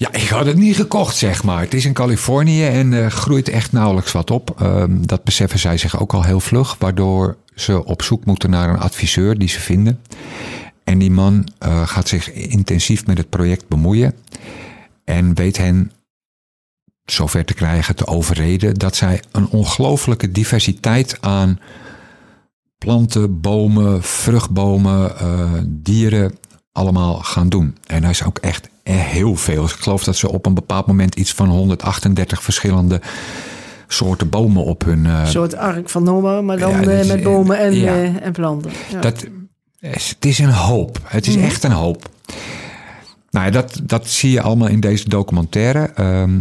Ja, 0.00 0.12
ik 0.12 0.28
had 0.28 0.46
het 0.46 0.56
niet 0.56 0.76
gekocht, 0.76 1.16
zeg 1.16 1.42
maar. 1.44 1.60
Het 1.60 1.74
is 1.74 1.84
in 1.84 1.92
Californië 1.92 2.64
en 2.64 3.04
eh, 3.04 3.10
groeit 3.10 3.48
echt 3.48 3.72
nauwelijks 3.72 4.12
wat 4.12 4.30
op. 4.30 4.60
Ehm, 4.60 4.96
dat 5.00 5.24
beseffen 5.24 5.58
zij 5.58 5.76
zich 5.78 6.00
ook 6.00 6.12
al 6.12 6.22
heel 6.22 6.40
vlug, 6.40 6.76
waardoor 6.78 7.36
ze 7.54 7.84
op 7.84 8.02
zoek 8.02 8.24
moeten 8.24 8.50
naar 8.50 8.68
een 8.68 8.78
adviseur 8.78 9.38
die 9.38 9.48
ze 9.48 9.60
vinden. 9.60 10.00
En 10.84 10.98
die 10.98 11.10
man 11.10 11.48
eh, 11.58 11.86
gaat 11.86 12.08
zich 12.08 12.32
intensief 12.32 13.06
met 13.06 13.18
het 13.18 13.28
project 13.28 13.68
bemoeien 13.68 14.14
en 15.04 15.34
weet 15.34 15.56
hen 15.56 15.92
zover 17.04 17.44
te 17.44 17.54
krijgen, 17.54 17.96
te 17.96 18.06
overreden, 18.06 18.74
dat 18.74 18.96
zij 18.96 19.22
een 19.32 19.48
ongelooflijke 19.48 20.32
diversiteit 20.32 21.20
aan 21.20 21.60
planten, 22.78 23.40
bomen, 23.40 24.02
vruchtbomen, 24.02 25.18
eh, 25.18 25.52
dieren 25.66 26.34
allemaal 26.72 27.14
gaan 27.14 27.48
doen. 27.48 27.76
En 27.86 28.02
hij 28.02 28.10
is 28.10 28.24
ook 28.24 28.38
echt 28.38 28.69
heel 28.96 29.36
veel. 29.36 29.64
Ik 29.64 29.70
geloof 29.70 30.04
dat 30.04 30.16
ze 30.16 30.30
op 30.32 30.46
een 30.46 30.54
bepaald 30.54 30.86
moment 30.86 31.14
iets 31.14 31.32
van 31.32 31.48
138 31.48 32.42
verschillende 32.42 33.00
soorten 33.88 34.28
bomen 34.28 34.64
op 34.64 34.84
hun. 34.84 35.06
eh, 35.06 35.20
Een 35.20 35.26
soort 35.26 35.56
ark 35.56 35.90
van 35.90 36.02
Noah, 36.02 36.44
maar 36.44 36.58
dan 36.58 36.70
Ja, 36.70 36.80
eh, 36.82 37.06
met 37.06 37.22
bomen 37.22 37.58
en, 37.58 37.74
ja. 37.74 37.94
eh, 37.94 38.22
en 38.24 38.32
planten. 38.32 38.70
Ja. 38.90 39.00
dat, 39.00 39.26
het 39.80 40.16
is 40.26 40.38
een 40.38 40.52
hoop. 40.52 40.98
Het 41.04 41.26
is 41.26 41.36
echt 41.36 41.64
een 41.64 41.72
hoop. 41.72 42.08
Nou 43.30 43.46
ja, 43.46 43.50
dat, 43.52 43.80
dat 43.82 44.08
zie 44.08 44.30
je 44.30 44.40
allemaal 44.40 44.68
in 44.68 44.80
deze 44.80 45.08
documentaire. 45.08 45.90
Ehm, 45.94 46.40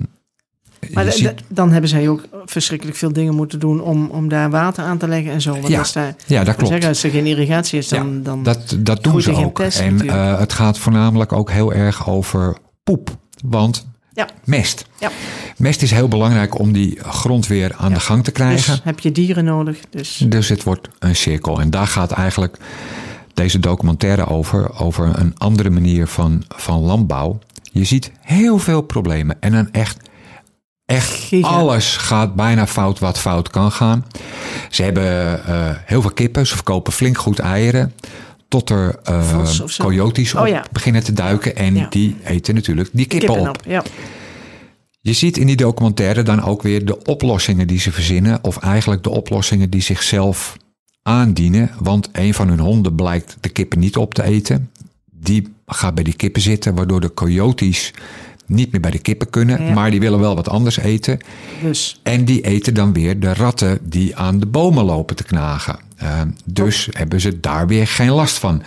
maar 0.94 1.12
ziet- 1.12 1.34
dan 1.48 1.72
hebben 1.72 1.90
zij 1.90 2.10
ook 2.10 2.24
verschrikkelijk 2.46 2.98
veel 2.98 3.14
dingen 3.14 3.36
moeten 3.36 3.60
doen 3.60 3.82
om, 3.82 4.10
om 4.10 4.30
daar 4.30 4.50
water 4.50 4.84
aan 4.84 4.98
te 4.98 5.08
leggen 5.08 5.32
en 5.32 5.42
zo. 5.42 5.52
Want 5.52 5.68
Ja, 5.68 5.80
als, 5.80 5.94
daar, 5.94 6.16
ja, 6.26 6.44
dat 6.44 6.56
klopt. 6.56 6.72
Zeggen, 6.72 6.90
als 6.90 7.04
er 7.04 7.10
geen 7.10 7.26
irrigatie 7.26 7.80
is, 7.80 7.88
dan... 7.88 8.14
Ja, 8.18 8.24
dan 8.24 8.44
dat, 8.44 8.76
dat 8.80 9.04
doen 9.04 9.22
ze 9.22 9.36
ook. 9.36 9.54
pest 9.54 9.80
en 9.80 10.08
eh, 10.10 10.40
het 10.40 10.54
gaat 10.54 10.78
voornamelijk 10.78 11.34
ook 11.34 11.52
heel 11.52 11.74
erg 11.74 12.10
over 12.10 12.58
poep. 12.84 13.18
Want 13.46 13.88
ja, 14.14 14.28
mest. 14.44 14.86
ja. 15.00 15.10
Mest 15.58 15.82
is 15.82 15.92
heel 15.92 16.08
belangrijk 16.08 16.60
om 16.60 16.72
die 16.74 17.00
grond 17.02 17.48
weer 17.48 17.74
aan 17.78 17.94
de 17.94 18.00
gang 18.00 18.24
te 18.24 18.32
krijgen. 18.32 18.74
Dus 18.74 18.82
heb 18.84 19.00
je 19.00 19.12
dieren 19.12 19.44
nodig. 19.46 19.78
Dus 19.90 20.24
Dus 20.28 20.50
het 20.50 20.64
wordt 20.64 20.88
een 21.00 21.16
cirkel. 21.16 21.62
En 21.62 21.70
daar 21.70 21.88
gaat 21.88 22.12
eigenlijk 22.12 22.58
deze 23.34 23.60
documentaire 23.60 24.28
over. 24.28 24.80
Over 24.80 25.20
een 25.20 25.34
andere 25.38 25.70
manier 25.70 26.08
van, 26.08 26.44
van 26.48 26.80
landbouw. 26.82 27.40
Je 27.72 27.84
ziet 27.84 28.12
heel 28.22 28.58
veel 28.60 28.82
problemen. 28.82 29.38
En 29.40 29.52
dan 29.52 29.72
echt, 29.72 30.09
echt 30.90 31.30
alles 31.42 31.98
gaat 31.98 32.36
bijna 32.36 32.68
fout 32.68 33.00
wat 33.00 33.20
fout 33.20 33.50
kan 33.50 33.72
gaan. 33.72 34.06
Ze 34.70 34.84
hebben 34.84 35.46
eh, 35.46 35.70
heel 35.86 36.02
veel 36.02 36.12
kippen. 36.12 36.48
Ze 36.48 36.56
verkopen 36.56 36.94
flink 36.94 37.18
goed 37.18 37.40
eieren. 37.40 37.94
Tot 38.48 38.70
er 38.70 39.00
zo. 39.46 39.66
coyotes 39.84 40.34
op 40.34 40.42
Oh 40.42 40.48
ja. 40.48 40.64
beginnen 40.72 41.04
te 41.04 41.14
duiken. 41.14 41.56
En 41.56 41.76
Ja. 41.76 41.88
die 41.90 42.16
eten 42.24 42.56
natuurlijk 42.56 42.90
die 42.92 43.06
kippen, 43.06 43.30
kippen 43.30 43.50
op. 43.50 43.58
op. 43.58 43.64
Ja. 43.66 43.84
Je 45.02 45.14
ziet 45.14 45.38
in 45.38 45.48
die 45.48 45.56
documentaire 45.56 46.24
dan 46.24 46.44
ook 46.44 46.62
weer 46.62 46.86
de 46.86 47.04
oplossingen 47.04 47.68
die 47.68 47.80
ze 47.80 47.92
verzinnen. 47.92 48.40
Of 48.44 48.58
eigenlijk 48.58 49.04
de 49.04 49.10
oplossingen 49.10 49.70
die 49.70 49.82
zichzelf 49.82 50.58
aandienen. 51.04 51.72
Want 51.80 52.10
een 52.12 52.34
van 52.34 52.48
hun 52.48 52.60
honden 52.60 52.96
blijkt 52.96 53.38
de 53.40 53.50
kippen 53.50 53.80
niet 53.80 53.98
op 53.98 54.14
te 54.14 54.24
eten. 54.24 54.70
Die 55.12 55.54
gaat 55.66 55.96
bij 55.96 56.04
die 56.04 56.16
kippen 56.16 56.42
zitten, 56.42 56.76
waardoor 56.76 57.02
de 57.02 57.14
coyotes 57.14 57.94
niet 58.50 58.72
meer 58.72 58.82
bij 58.82 58.92
de 58.92 59.00
kippen 59.00 59.30
kunnen. 59.30 59.64
Ja. 59.64 59.74
Maar 59.74 59.92
die 59.92 60.00
willen 60.00 60.20
wel 60.20 60.36
wat 60.36 60.50
anders 60.50 60.78
eten. 60.78 61.20
Dus 61.62 62.00
En 62.04 62.26
die 62.26 62.42
eten 62.42 62.74
dan 62.74 62.94
weer 62.94 63.20
de 63.20 63.34
ratten 63.34 63.80
die 63.82 64.16
aan 64.16 64.40
de 64.40 64.46
bomen 64.46 64.86
lopen 64.86 65.16
te 65.16 65.24
knagen. 65.24 65.80
Eh, 65.96 66.22
dus 66.46 66.90
hebben 66.92 67.22
ze 67.22 67.40
daar 67.40 67.68
weer 67.68 67.88
geen 67.88 68.10
last 68.12 68.38
van. 68.38 68.64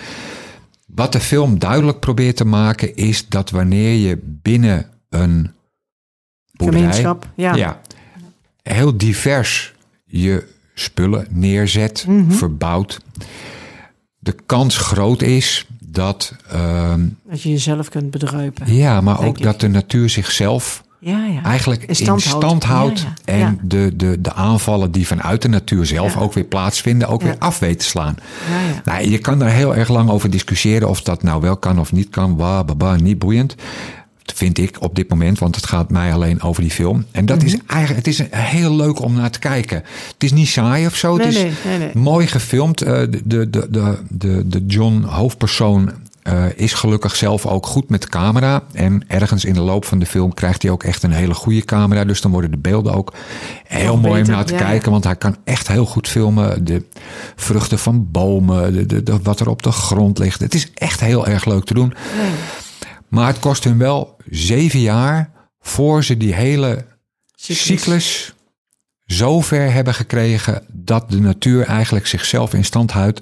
Wat 0.87 1.13
de 1.13 1.21
film 1.21 1.59
duidelijk 1.59 2.01
probeert 2.01 2.37
te 2.37 2.45
maken 2.45 2.97
is 2.97 3.29
dat 3.29 3.51
wanneer 3.51 3.95
je 4.09 4.19
binnen 4.23 4.87
een 5.09 5.51
boerderij, 6.53 7.15
ja, 7.37 7.81
heel 8.63 8.97
divers 8.97 9.73
je 10.05 10.47
spullen 10.75 11.27
neerzet, 11.31 12.05
Mhm. 12.09 12.31
verbouwt, 12.31 12.99
de 14.19 14.35
kans 14.47 14.77
groot 14.77 15.23
is 15.23 15.67
dat, 15.93 16.35
ehm, 16.51 17.01
Dat 17.31 17.43
je 17.43 17.51
jezelf 17.51 17.89
kunt 17.89 18.11
bedruipen. 18.11 18.75
ja, 18.75 19.01
maar 19.01 19.25
ook 19.25 19.39
ik. 19.39 19.45
dat 19.45 19.61
de 19.61 19.69
natuur 19.69 20.11
zichzelf 20.11 20.83
Ja, 20.99 21.25
ja. 21.27 21.43
eigenlijk 21.43 21.83
In 21.83 22.07
in 22.07 22.21
stand 22.21 22.65
houdt. 22.65 23.01
Ja. 23.01 23.15
En. 23.25 23.59
De, 23.63 23.93
de, 23.97 24.21
de 24.21 24.33
aanvallen 24.33 24.91
die 24.91 25.07
vanuit 25.07 25.43
de 25.43 25.49
natuur 25.49 25.87
zelf 25.87 26.17
ook 26.17 26.33
weer 26.33 26.45
plaatsvinden, 26.45 27.09
ook 27.09 27.23
weer 27.23 27.37
af 27.39 27.59
weet 27.59 27.79
te 27.79 27.85
slaan. 27.85 28.17
Ja, 28.51 28.61
ja. 28.61 28.81
Nou, 28.85 29.11
je 29.11 29.19
kan 29.19 29.39
daar 29.39 29.51
heel 29.51 29.77
erg 29.77 29.89
lang 29.89 30.11
over 30.11 30.31
discussiëren 30.31 30.89
of 30.89 31.03
dat 31.03 31.23
nou 31.23 31.41
wel 31.41 31.57
kan 31.57 31.79
of 31.79 31.93
niet 31.93 32.09
kan. 32.09 32.37
Wa, 32.37 32.65
ba, 32.65 32.75
ba, 32.75 32.97
niet 32.97 33.19
boeiend. 33.19 33.55
Vind 34.35 34.59
ik 34.59 34.77
op 34.81 34.95
dit 34.95 35.09
moment, 35.11 35.39
want 35.39 35.57
het 35.57 35.67
gaat 35.67 35.91
mij 35.91 36.13
alleen 36.13 36.43
over 36.43 36.63
die 36.63 36.71
film. 36.71 37.05
En 37.11 37.27
dat 37.27 37.37
Mhm. 37.37 37.47
is 37.47 37.57
eigenlijk, 37.67 38.07
het 38.07 38.15
is 38.15 38.23
heel 38.31 38.77
leuk 38.77 39.01
om 39.01 39.15
naar 39.15 39.31
te 39.31 39.39
kijken. 39.39 39.77
Het 40.13 40.23
is 40.25 40.33
niet 40.33 40.49
saai 40.49 40.87
of 40.87 40.97
zo. 40.97 41.17
Nee, 41.17 41.27
het 41.27 41.37
is 41.37 41.43
nee, 41.65 41.79
nee, 41.79 41.91
mooi 41.95 42.27
gefilmd. 42.27 42.83
Eh, 42.83 42.93
De, 42.93 43.21
de, 43.25 43.51
de, 43.51 43.99
de, 44.09 44.47
de, 44.49 44.65
John 44.67 45.03
hoofdpersoon 45.03 45.91
eh, 46.23 46.45
is 46.57 46.73
gelukkig 46.73 47.17
zelf 47.17 47.47
ook 47.47 47.67
goed 47.67 47.89
met 47.89 48.03
de 48.03 48.09
camera. 48.09 48.63
En 48.73 49.05
ergens 49.09 49.45
in 49.45 49.53
de 49.55 49.61
loop 49.61 49.85
van 49.85 49.99
de 49.99 50.07
film 50.07 50.35
krijgt 50.35 50.63
hij 50.63 50.71
ook 50.71 50.83
echt 50.83 51.03
een 51.03 51.13
hele 51.13 51.35
goede 51.35 51.65
camera. 51.65 52.05
Dus 52.05 52.21
dan 52.21 52.31
worden 52.31 52.51
de 52.51 52.57
beelden 52.59 52.95
ook 52.95 53.13
heel 53.67 53.97
mooi 53.97 54.23
om 54.23 54.29
naar 54.29 54.45
te 54.45 54.53
ja. 54.53 54.59
kijken. 54.59 54.91
Want 54.91 55.05
hij 55.05 55.17
kan 55.17 55.37
echt 55.45 55.69
heel 55.69 55.87
goed 55.87 56.09
filmen. 56.09 56.65
De 56.65 56.85
vruchten 57.37 57.79
van 57.79 58.11
bomen, 58.11 58.73
de, 58.73 58.87
de, 58.87 59.03
de- 59.03 59.19
wat 59.23 59.41
er 59.41 59.49
op 59.49 59.63
de 59.63 59.73
grond 59.73 60.19
ligt. 60.19 60.41
Het 60.41 60.55
is 60.55 60.69
echt 60.75 61.01
heel 61.01 61.27
erg 61.27 61.45
leuk 61.45 61.65
te 61.65 61.75
doen. 61.75 61.93
Maar 63.13 63.27
het 63.27 63.39
kost 63.39 63.65
hun 63.65 63.79
wel 63.79 64.17
zeven 64.31 64.81
jaar 64.81 65.31
voor 65.61 66.05
ze 66.05 66.17
die 66.17 66.35
hele 66.35 66.87
Cyclus. 67.35 67.65
cyclus 67.65 68.35
zo 69.07 69.41
ver 69.41 69.73
hebben 69.73 69.95
gekregen 69.95 70.63
dat 70.73 71.11
de 71.11 71.21
natuur 71.21 71.67
eigenlijk 71.67 72.07
zichzelf 72.07 72.55
in 72.55 72.65
stand 72.65 72.91
houdt 72.91 73.21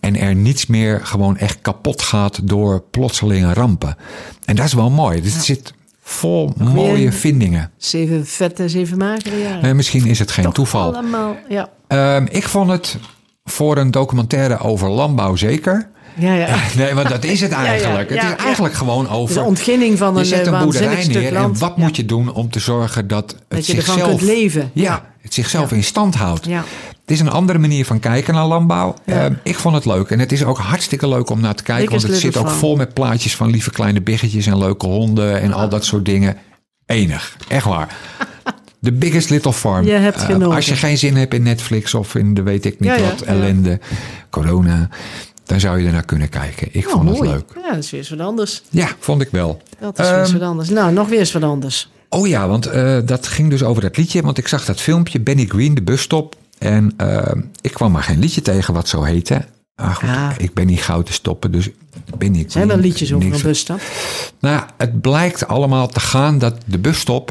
en 0.00 0.16
er 0.16 0.34
niets 0.34 0.66
meer 0.66 1.06
gewoon 1.06 1.36
echt 1.36 1.60
kapot 1.60 2.02
gaat 2.02 2.48
door 2.48 2.80
plotselinge 2.90 3.52
rampen. 3.52 3.96
En 4.44 4.56
dat 4.56 4.64
is 4.64 4.72
wel 4.72 4.90
mooi. 4.90 5.20
Dus 5.20 5.34
het 5.34 5.44
zit 5.44 5.74
vol 6.00 6.52
mooie 6.56 7.12
vindingen. 7.12 7.70
Zeven 7.76 8.26
vette, 8.26 8.68
zeven 8.68 8.98
magere 8.98 9.38
jaren. 9.38 9.76
Misschien 9.76 10.06
is 10.06 10.18
het 10.18 10.30
geen 10.30 10.44
Toch 10.44 10.54
toeval. 10.54 10.94
Allemaal, 10.94 11.36
ja. 11.48 11.70
Ehm, 11.88 12.26
ik 12.30 12.48
vond 12.48 12.70
het 12.70 12.98
voor 13.44 13.76
een 13.76 13.90
documentaire 13.90 14.58
over 14.58 14.88
landbouw 14.88 15.36
zeker. 15.36 15.90
Ja, 16.18 16.34
ja. 16.34 16.56
Nee, 16.76 16.94
want 16.94 17.08
dat 17.08 17.24
is 17.24 17.40
het 17.40 17.52
eigenlijk. 17.72 18.10
ja, 18.10 18.28
het 18.28 18.38
is 18.38 18.44
eigenlijk 18.44 18.74
gewoon 18.74 19.04
De 19.04 19.10
over. 19.10 19.44
ontginning 19.44 19.98
van 19.98 20.14
Je 20.14 20.18
een, 20.20 20.26
zet 20.26 20.46
eh, 20.46 20.52
een 20.52 20.64
boerderij 20.64 21.06
neer 21.06 21.36
en 21.36 21.58
wat 21.58 21.76
moet 21.76 21.96
je 21.96 22.04
doen 22.04 22.32
om 22.32 22.50
te 22.50 22.60
zorgen 22.60 23.08
dat 23.08 23.30
het 23.30 23.42
Dat 23.48 23.66
je 23.66 23.76
ervan 23.76 23.94
zichzelf... 23.94 24.18
kunt 24.18 24.30
leven. 24.30 24.70
Ja, 24.72 25.04
het 25.20 25.34
zichzelf 25.34 25.72
in 25.72 25.84
stand 25.84 26.14
houdt. 26.14 26.46
Ja. 26.46 26.64
Het 27.00 27.10
is 27.14 27.20
een 27.20 27.30
andere 27.30 27.58
manier 27.58 27.84
van 27.84 28.00
kijken 28.00 28.34
naar 28.34 28.46
landbouw. 28.46 28.94
Ehm, 29.04 29.32
ik 29.42 29.56
vond 29.56 29.74
het 29.74 29.84
leuk. 29.84 30.10
En 30.10 30.18
het 30.18 30.32
is 30.32 30.44
ook 30.44 30.58
hartstikke 30.58 31.08
leuk 31.08 31.30
om 31.30 31.40
naar 31.40 31.54
te 31.54 31.62
kijken. 31.62 31.90
Want 31.90 32.02
het 32.02 32.16
zit 32.16 32.36
ook 32.36 32.50
vol 32.50 32.76
met 32.76 32.94
plaatjes 32.94 33.36
van 33.36 33.50
lieve 33.50 33.70
kleine 33.70 34.00
biggetjes 34.02 34.46
en 34.46 34.58
leuke 34.58 34.86
honden 34.86 35.40
en 35.40 35.52
al 35.52 35.68
dat 35.68 35.84
soort 35.84 36.04
dingen. 36.04 36.36
Enig, 36.86 37.36
echt 37.48 37.64
waar. 37.64 37.88
The 38.82 38.92
Biggest 38.92 39.30
Little 39.30 39.52
Farm. 39.52 39.86
Je 39.86 39.92
hebt 39.92 40.28
Eh, 40.28 40.46
als 40.54 40.66
je 40.66 40.76
geen 40.76 40.98
zin 40.98 41.16
hebt 41.16 41.34
in 41.34 41.42
Netflix 41.42 41.94
of 41.94 42.14
in 42.14 42.34
de 42.34 42.42
weet 42.42 42.64
ik 42.64 42.80
niet 42.80 42.90
Ja, 42.90 43.00
wat 43.00 43.18
ja. 43.20 43.26
ellende, 43.26 43.80
corona, 44.30 44.88
dan 45.46 45.60
zou 45.60 45.80
je 45.80 45.86
er 45.86 45.92
naar 45.92 46.04
kunnen 46.04 46.28
kijken. 46.28 46.68
Ik 46.70 46.86
Oh, 46.86 46.92
vond 46.92 47.08
het 47.08 47.18
leuk. 47.20 47.44
Ja, 47.62 47.70
dat 47.74 47.84
is 47.84 47.90
weer 47.90 48.00
eens 48.00 48.10
wat 48.10 48.20
anders. 48.20 48.62
Ja, 48.70 48.88
vond 48.98 49.20
ik 49.22 49.28
wel. 49.30 49.62
Dat 49.80 49.98
is 49.98 50.08
weer 50.10 50.18
eens 50.18 50.28
Ehm, 50.30 50.38
wat 50.38 50.48
anders. 50.48 50.68
Nou, 50.68 50.92
nog 50.92 51.08
weer 51.08 51.18
eens 51.18 51.32
wat 51.32 51.42
anders. 51.42 51.90
Oh 52.08 52.26
ja, 52.28 52.48
want 52.48 52.66
eh, 52.66 52.98
dat 53.04 53.26
ging 53.26 53.50
dus 53.50 53.62
over 53.62 53.82
dat 53.82 53.96
liedje. 53.96 54.22
Want 54.22 54.38
ik 54.38 54.48
zag 54.48 54.64
dat 54.64 54.80
filmpje, 54.80 55.20
Benny 55.20 55.46
Green, 55.46 55.74
de 55.74 55.82
busstop. 55.82 56.36
En 56.58 56.92
eh, 56.96 57.32
ik 57.60 57.72
kwam 57.72 57.92
maar 57.92 58.02
geen 58.02 58.18
liedje 58.18 58.42
tegen 58.42 58.74
wat 58.74 58.88
zo 58.88 59.02
heette. 59.02 59.44
Maar 59.76 59.94
goed, 59.94 60.08
Ah. 60.08 60.30
ik 60.36 60.54
ben 60.54 60.66
niet 60.66 60.80
gauw 60.82 61.02
te 61.02 61.12
stoppen, 61.12 61.52
dus 61.52 61.68
Benny 62.18 62.36
Green. 62.38 62.50
Zijn 62.50 62.70
er 62.70 62.78
liedjes 62.78 63.12
over 63.12 63.32
een 63.34 63.42
busstap? 63.42 63.80
Nou, 64.40 64.62
het 64.76 65.00
blijkt 65.00 65.48
allemaal 65.48 65.88
te 65.88 66.00
gaan 66.00 66.38
dat 66.38 66.54
de 66.66 66.78
busstop 66.78 67.30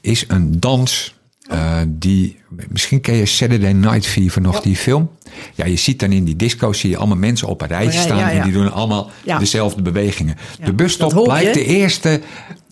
is 0.00 0.24
een 0.28 0.60
dans 0.60 1.14
eh, 1.52 1.78
die... 1.88 2.40
Misschien 2.68 3.00
ken 3.00 3.14
je 3.14 3.26
Saturday 3.26 3.72
Night 3.72 4.06
Fever 4.06 4.40
nog, 4.40 4.60
die 4.60 4.76
film. 4.76 5.10
Ja, 5.54 5.66
je 5.66 5.76
ziet 5.76 6.00
dan 6.00 6.12
in 6.12 6.24
die 6.24 6.36
disco 6.36 6.72
zie 6.72 6.90
je 6.90 6.96
allemaal 6.96 7.16
mensen 7.16 7.48
op 7.48 7.62
een 7.62 7.68
rijtje 7.68 7.98
Ja, 7.98 8.04
staan... 8.04 8.18
ja, 8.18 8.30
en 8.30 8.42
die 8.42 8.52
doen 8.52 8.72
allemaal 8.72 9.10
dezelfde 9.38 9.82
bewegingen. 9.82 10.36
de 10.64 10.72
busstop 10.72 11.22
blijkt 11.24 11.54
de 11.54 11.64
eerste 11.64 12.20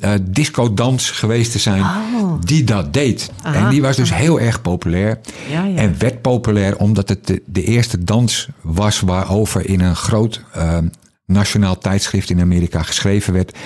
eh 0.01 0.13
disco-dans 0.23 1.11
geweest 1.11 1.53
te 1.53 1.59
zijn 1.59 1.85
die 2.41 2.65
dat 2.65 2.93
deed. 2.93 3.31
Oh. 3.39 3.47
Aha. 3.47 3.65
En 3.65 3.71
die 3.71 3.83
was 3.83 3.97
dus 3.97 4.15
heel 4.15 4.41
erg 4.41 4.63
populair. 4.63 5.19
Ja, 5.51 5.65
ja. 5.65 5.77
En 5.77 5.95
werd 5.99 6.21
populair 6.21 6.77
omdat 6.77 7.09
het 7.09 7.27
de, 7.27 7.43
de 7.47 7.65
eerste 7.65 8.05
dans 8.05 8.49
was 8.61 9.01
waarover 9.01 9.69
in 9.69 9.81
een 9.81 9.97
groot 9.97 10.45
eh, 10.53 10.79
nationaal 11.31 11.79
tijdschrift 11.79 12.31
in 12.31 12.41
Amerika 12.41 12.83
geschreven 12.83 13.33
werd. 13.33 13.57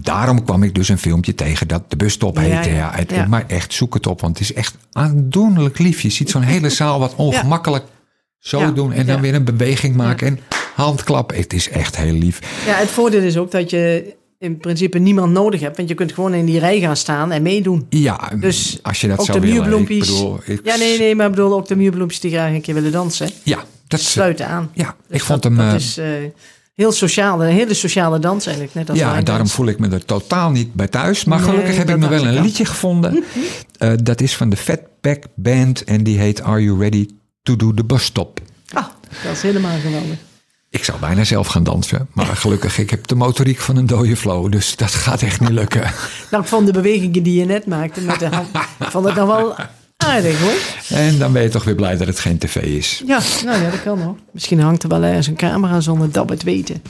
Daarom 0.00 0.44
kwam 0.44 0.62
ik 0.62 0.74
dus 0.74 0.88
een 0.88 0.98
filmpje 0.98 1.34
tegen 1.34 1.68
dat 1.68 1.82
de 1.90 1.96
busstop 1.96 2.36
heette. 2.36 2.68
ja, 2.70 2.74
Ja, 2.76 2.90
het- 2.94 3.10
ja. 3.10 3.26
Maar 3.26 3.44
echt, 3.46 3.72
zoek 3.72 3.94
het 3.94 4.06
op, 4.06 4.20
want 4.20 4.38
het 4.38 4.48
is 4.50 4.54
echt 4.54 4.74
aandoenlijk 4.92 5.78
lief. 5.78 6.00
Je 6.00 6.10
ziet 6.10 6.30
zo'n 6.30 6.42
hele 6.42 6.70
zaal 6.70 6.98
wat 6.98 7.14
ongemakkelijk 7.26 7.84
zo 8.38 8.72
doen 8.72 8.92
en 8.92 9.06
dan 9.06 9.20
weer 9.20 9.34
een 9.34 9.44
beweging 9.44 9.94
maken 9.96 10.26
en 10.26 10.38
handklap. 10.74 11.32
Het 11.36 11.52
is 11.52 11.68
echt 11.68 11.96
heel 11.96 12.14
lief. 12.14 12.38
Ja, 12.66 12.74
het 12.74 12.90
voordeel 12.90 13.20
is 13.22 13.36
ook 13.36 13.50
dat 13.50 13.70
je 13.70 14.14
in 14.38 14.56
principe 14.58 14.98
niemand 14.98 15.32
nodig 15.32 15.60
hebt. 15.60 15.76
Want 15.76 15.88
je 15.88 15.94
kunt 15.94 16.12
gewoon 16.12 16.34
in 16.34 16.44
die 16.44 16.58
rij 16.58 16.80
gaan 16.80 16.96
staan 16.96 17.32
en 17.32 17.42
meedoen. 17.42 17.86
Ja, 17.88 18.30
Dus 18.40 18.78
als 18.82 19.00
je 19.00 19.08
dat 19.08 19.18
ook 19.18 19.26
zou 19.26 19.40
de 19.40 19.46
willen. 19.46 19.80
Ik 19.80 19.98
bedoel, 19.98 20.40
ik- 20.44 20.60
Ja, 20.64 20.76
nee, 20.76 20.98
nee, 20.98 21.14
maar 21.14 21.26
ik 21.26 21.34
bedoel 21.34 21.54
ook 21.54 21.68
de 21.68 21.76
muurbloempjes 21.76 22.20
die 22.20 22.30
graag 22.30 22.52
een 22.52 22.60
keer 22.60 22.74
willen 22.74 22.92
dansen. 22.92 23.30
Ja, 23.42 23.58
dat 23.86 24.00
Sluiten 24.00 24.46
aan. 24.48 24.70
Ja, 24.74 24.96
Dus 25.08 25.16
ik 25.20 25.22
vond 25.22 25.42
dat, 25.42 25.52
hem. 25.52 25.60
Dat 25.60 25.68
eh, 25.70 25.74
is 25.80 25.98
eh, 25.98 26.06
heel 26.74 26.92
sociaal. 26.92 27.44
Een 27.44 27.52
hele 27.52 27.74
sociale 27.74 28.18
dans 28.18 28.46
eigenlijk. 28.46 28.74
Net 28.74 28.90
als 28.90 28.98
ja, 28.98 29.16
en 29.16 29.24
daarom 29.24 29.48
voel 29.48 29.66
ik 29.66 29.78
me 29.78 29.88
er 29.88 30.04
totaal 30.04 30.50
niet 30.50 30.74
bij 30.74 30.88
thuis. 30.88 31.24
Maar 31.24 31.38
Nee, 31.38 31.48
gelukkig 31.48 31.76
heb 31.76 31.90
ik 31.90 31.96
nog 31.96 32.08
wel 32.08 32.26
een 32.26 32.42
liedje 32.42 32.64
gevonden. 32.64 33.24
Eh, 33.78 33.92
dat 34.02 34.20
is 34.20 34.36
van 34.36 34.48
de 34.48 34.56
Fatback 34.56 35.24
Band 35.34 35.84
en 35.84 36.04
die 36.04 36.18
heet 36.18 36.42
Are 36.42 36.62
You 36.62 36.78
Ready 36.78 37.08
to 37.42 37.56
Do 37.56 37.74
the 37.74 37.84
Bus 37.84 38.04
Stop? 38.04 38.40
Ah, 38.72 38.84
dat 39.22 39.32
is 39.32 39.42
helemaal 39.42 39.78
geweldig. 39.80 40.18
Ik 40.70 40.84
zou 40.84 40.98
bijna 40.98 41.24
zelf 41.24 41.46
gaan 41.46 41.64
dansen. 41.64 42.08
Maar 42.12 42.26
gelukkig, 42.44 42.78
ik 42.78 42.90
heb 42.90 43.06
de 43.06 43.14
motoriek 43.14 43.58
van 43.58 43.76
een 43.76 43.86
dode 43.86 44.16
flow. 44.16 44.52
Dus 44.52 44.76
dat 44.76 44.90
gaat 44.90 45.22
echt 45.22 45.40
niet 45.40 45.50
lukken. 45.50 45.92
Nou, 46.30 46.42
ik 46.42 46.48
vond 46.48 46.66
de 46.66 46.72
bewegingen 46.72 47.22
die 47.22 47.38
je 47.38 47.44
net 47.44 47.66
maakte 47.66 48.00
met 48.00 48.18
de 48.18 48.28
hand. 48.28 48.48
ik 48.80 48.90
vond 48.90 49.04
het 49.04 49.14
nog 49.14 49.26
wel 49.26 49.54
aardig 50.04 50.40
hoor. 50.40 50.98
En 50.98 51.18
dan 51.18 51.32
ben 51.32 51.42
je 51.42 51.48
toch 51.48 51.64
weer 51.64 51.74
blij 51.74 51.96
dat 51.96 52.06
het 52.06 52.20
geen 52.20 52.38
tv 52.38 52.56
is. 52.56 53.02
Ja, 53.06 53.20
nou 53.44 53.62
ja, 53.62 53.70
dat 53.70 53.82
kan 53.82 54.00
hoor. 54.00 54.16
Misschien 54.30 54.60
hangt 54.60 54.82
er 54.82 54.88
wel 54.88 55.02
ergens 55.02 55.26
een 55.26 55.36
camera 55.36 55.80
zonder 55.80 56.12
dat 56.12 56.26
we 56.26 56.32
het 56.32 56.42
weten. 56.42 56.82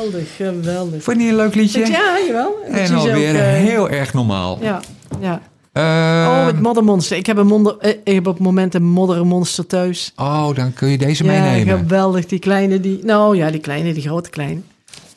Geweldig, 0.00 0.36
geweldig. 0.36 1.02
Vond 1.02 1.16
je 1.16 1.22
niet 1.22 1.30
een 1.32 1.36
leuk 1.38 1.54
liedje? 1.54 1.86
Ja, 1.86 2.18
jawel. 2.26 2.58
Zie 2.68 2.78
En 2.80 2.86
ze 2.86 2.94
alweer 2.94 3.30
ook, 3.30 3.36
eh, 3.40 3.46
heel 3.52 3.90
erg 3.90 4.12
normaal. 4.14 4.58
Ja, 4.60 4.80
ja. 5.20 5.40
Eh, 5.72 5.82
Oh, 6.30 6.46
het 6.46 6.60
moddermonster. 6.60 7.16
Ik 7.16 7.26
heb, 7.26 7.36
een 7.36 7.74
eh, 7.80 7.90
ik 8.04 8.14
heb 8.14 8.26
op 8.26 8.34
het 8.34 8.42
moment 8.42 8.74
een 8.74 8.84
moddermonster 8.84 9.66
thuis. 9.66 10.12
oh, 10.16 10.54
dan 10.54 10.72
kun 10.72 10.88
je 10.88 10.98
deze 10.98 11.24
Ja, 11.24 11.30
meenemen. 11.42 11.78
geweldig. 11.78 12.26
Die 12.26 12.38
kleine, 12.38 12.80
die... 12.80 13.00
Nou 13.04 13.36
ja, 13.36 13.50
die 13.50 13.60
kleine, 13.60 13.92
die 13.94 14.02
grote 14.02 14.30
kleine. 14.30 14.60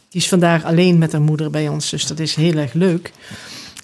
Die 0.10 0.22
is 0.22 0.28
vandaag 0.28 0.64
alleen 0.64 0.98
met 0.98 1.12
haar 1.12 1.22
moeder 1.22 1.50
bij 1.50 1.68
ons, 1.68 1.90
dus 1.90 2.08
dat 2.08 2.20
is 2.20 2.36
heel 2.36 2.54
erg 2.58 2.74
leuk. 2.74 3.12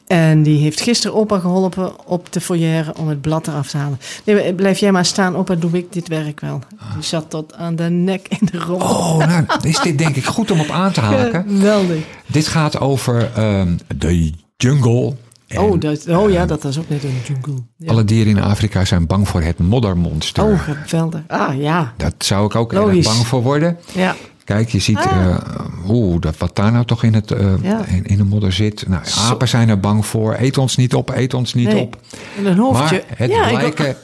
En 0.09 0.43
die 0.43 0.59
heeft 0.61 0.81
gisteren 0.81 1.15
opa 1.17 1.39
geholpen 1.39 2.07
op 2.07 2.33
de 2.33 2.41
foyer 2.41 2.91
om 2.97 3.07
het 3.07 3.21
blad 3.21 3.47
eraf 3.47 3.69
te 3.69 3.77
halen. 3.77 3.99
Nee, 4.23 4.53
blijf 4.53 4.79
jij 4.79 4.91
maar 4.91 5.05
staan, 5.05 5.35
opa, 5.35 5.55
doe 5.55 5.71
ik 5.71 5.93
dit 5.93 6.07
werk 6.07 6.39
wel. 6.39 6.59
Die 6.93 7.03
zat 7.03 7.29
tot 7.29 7.53
aan 7.55 7.75
de 7.75 7.83
nek 7.89 8.27
in 8.27 8.47
de 8.51 8.57
rommel. 8.57 8.87
Oh, 8.87 9.17
nou, 9.17 9.45
is 9.61 9.79
dit 9.79 9.97
denk 9.97 10.15
ik 10.15 10.25
goed 10.25 10.51
om 10.51 10.59
op 10.59 10.69
aan 10.69 10.91
te 10.91 10.99
haken. 11.01 11.45
Geweldig. 11.49 12.03
Dit 12.25 12.47
gaat 12.47 12.79
over 12.79 13.31
ehm, 13.35 13.77
de 13.97 14.31
jungle. 14.57 15.13
En 15.47 15.59
Oh, 15.59 15.79
dat, 15.79 16.07
oh 16.07 16.31
ja, 16.31 16.45
dat 16.45 16.63
was 16.63 16.79
ook 16.79 16.89
net 16.89 17.03
een 17.03 17.21
jungle. 17.27 17.63
Ja. 17.77 17.91
Alle 17.91 18.03
dieren 18.03 18.37
in 18.37 18.43
Afrika 18.43 18.85
zijn 18.85 19.07
bang 19.07 19.27
voor 19.27 19.41
het 19.41 19.57
moddermonster. 19.59 20.43
Oh, 20.43 20.59
geweldig. 20.59 21.21
Ah, 21.27 21.61
ja. 21.61 21.93
Dat 21.97 22.13
zou 22.17 22.45
ik 22.45 22.55
ook 22.55 22.73
Logisch. 22.73 23.05
erg 23.05 23.15
bang 23.15 23.27
voor 23.27 23.41
worden. 23.41 23.77
Ja. 23.93 24.15
Kijk, 24.49 24.69
je 24.69 24.79
ziet 24.79 24.97
Ah. 24.97 25.05
eh, 25.29 25.89
oeh, 25.89 26.21
dat, 26.21 26.37
wat 26.37 26.55
daar 26.55 26.71
nou 26.71 26.85
toch 26.85 27.03
in, 27.03 27.13
het, 27.13 27.31
eh, 27.31 27.45
Ja. 27.61 27.85
in, 27.85 28.05
in 28.05 28.17
de 28.17 28.23
modder 28.23 28.51
zit. 28.53 28.87
Nou, 28.87 29.01
apen 29.29 29.47
zijn 29.47 29.69
er 29.69 29.79
bang 29.79 30.05
voor. 30.05 30.35
Eet 30.39 30.57
ons 30.57 30.75
niet 30.75 30.93
op, 30.93 31.09
eet 31.15 31.33
ons 31.33 31.53
niet 31.53 31.67
Nee. 31.67 31.81
op. 31.81 31.97
En 32.37 32.45
een 32.45 32.57
hoofdje. 32.57 33.03
Maar 33.07 33.17
het 33.17 33.31
ja, 33.31 33.43
ik 33.43 33.49
wil- 33.49 33.57
blijken 33.59 33.89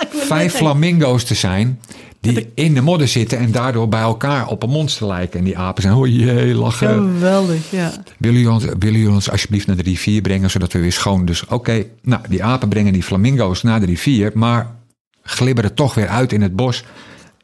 ik 0.00 0.08
wil 0.12 0.20
vijf 0.20 0.54
flamingo's 0.54 1.24
te 1.24 1.34
zijn 1.34 1.80
die 2.20 2.50
in 2.54 2.74
de 2.74 2.80
modder 2.80 3.08
zitten 3.08 3.38
en 3.38 3.50
daardoor 3.50 3.88
bij 3.88 4.00
elkaar 4.00 4.46
op 4.48 4.62
een 4.62 4.70
monster 4.70 5.06
lijken. 5.06 5.38
En 5.38 5.44
die 5.44 5.58
apen 5.58 5.82
zijn, 5.82 5.94
oh 5.94 6.06
jee, 6.06 6.54
lachen. 6.54 6.88
Geweldig, 6.88 7.70
ja. 7.70 7.90
Willen 8.18 8.36
jullie, 8.40 8.50
ons, 8.52 8.64
willen 8.64 8.78
jullie 8.98 9.10
ons 9.10 9.30
alsjeblieft 9.30 9.66
naar 9.66 9.76
de 9.76 9.82
rivier 9.82 10.20
brengen, 10.22 10.50
zodat 10.50 10.72
we 10.72 10.78
weer 10.78 10.92
schoon... 10.92 11.24
Dus 11.24 11.46
oké, 11.46 11.84
nou, 12.02 12.22
die 12.28 12.44
apen 12.44 12.68
brengen 12.68 12.92
die 12.92 13.02
flamingo's 13.02 13.62
naar 13.62 13.80
de 13.80 13.86
rivier... 13.86 14.30
maar 14.34 14.74
glibberen 15.22 15.74
toch 15.74 15.94
weer 15.94 16.08
uit 16.08 16.32
in 16.32 16.42
het 16.42 16.56
bos. 16.56 16.84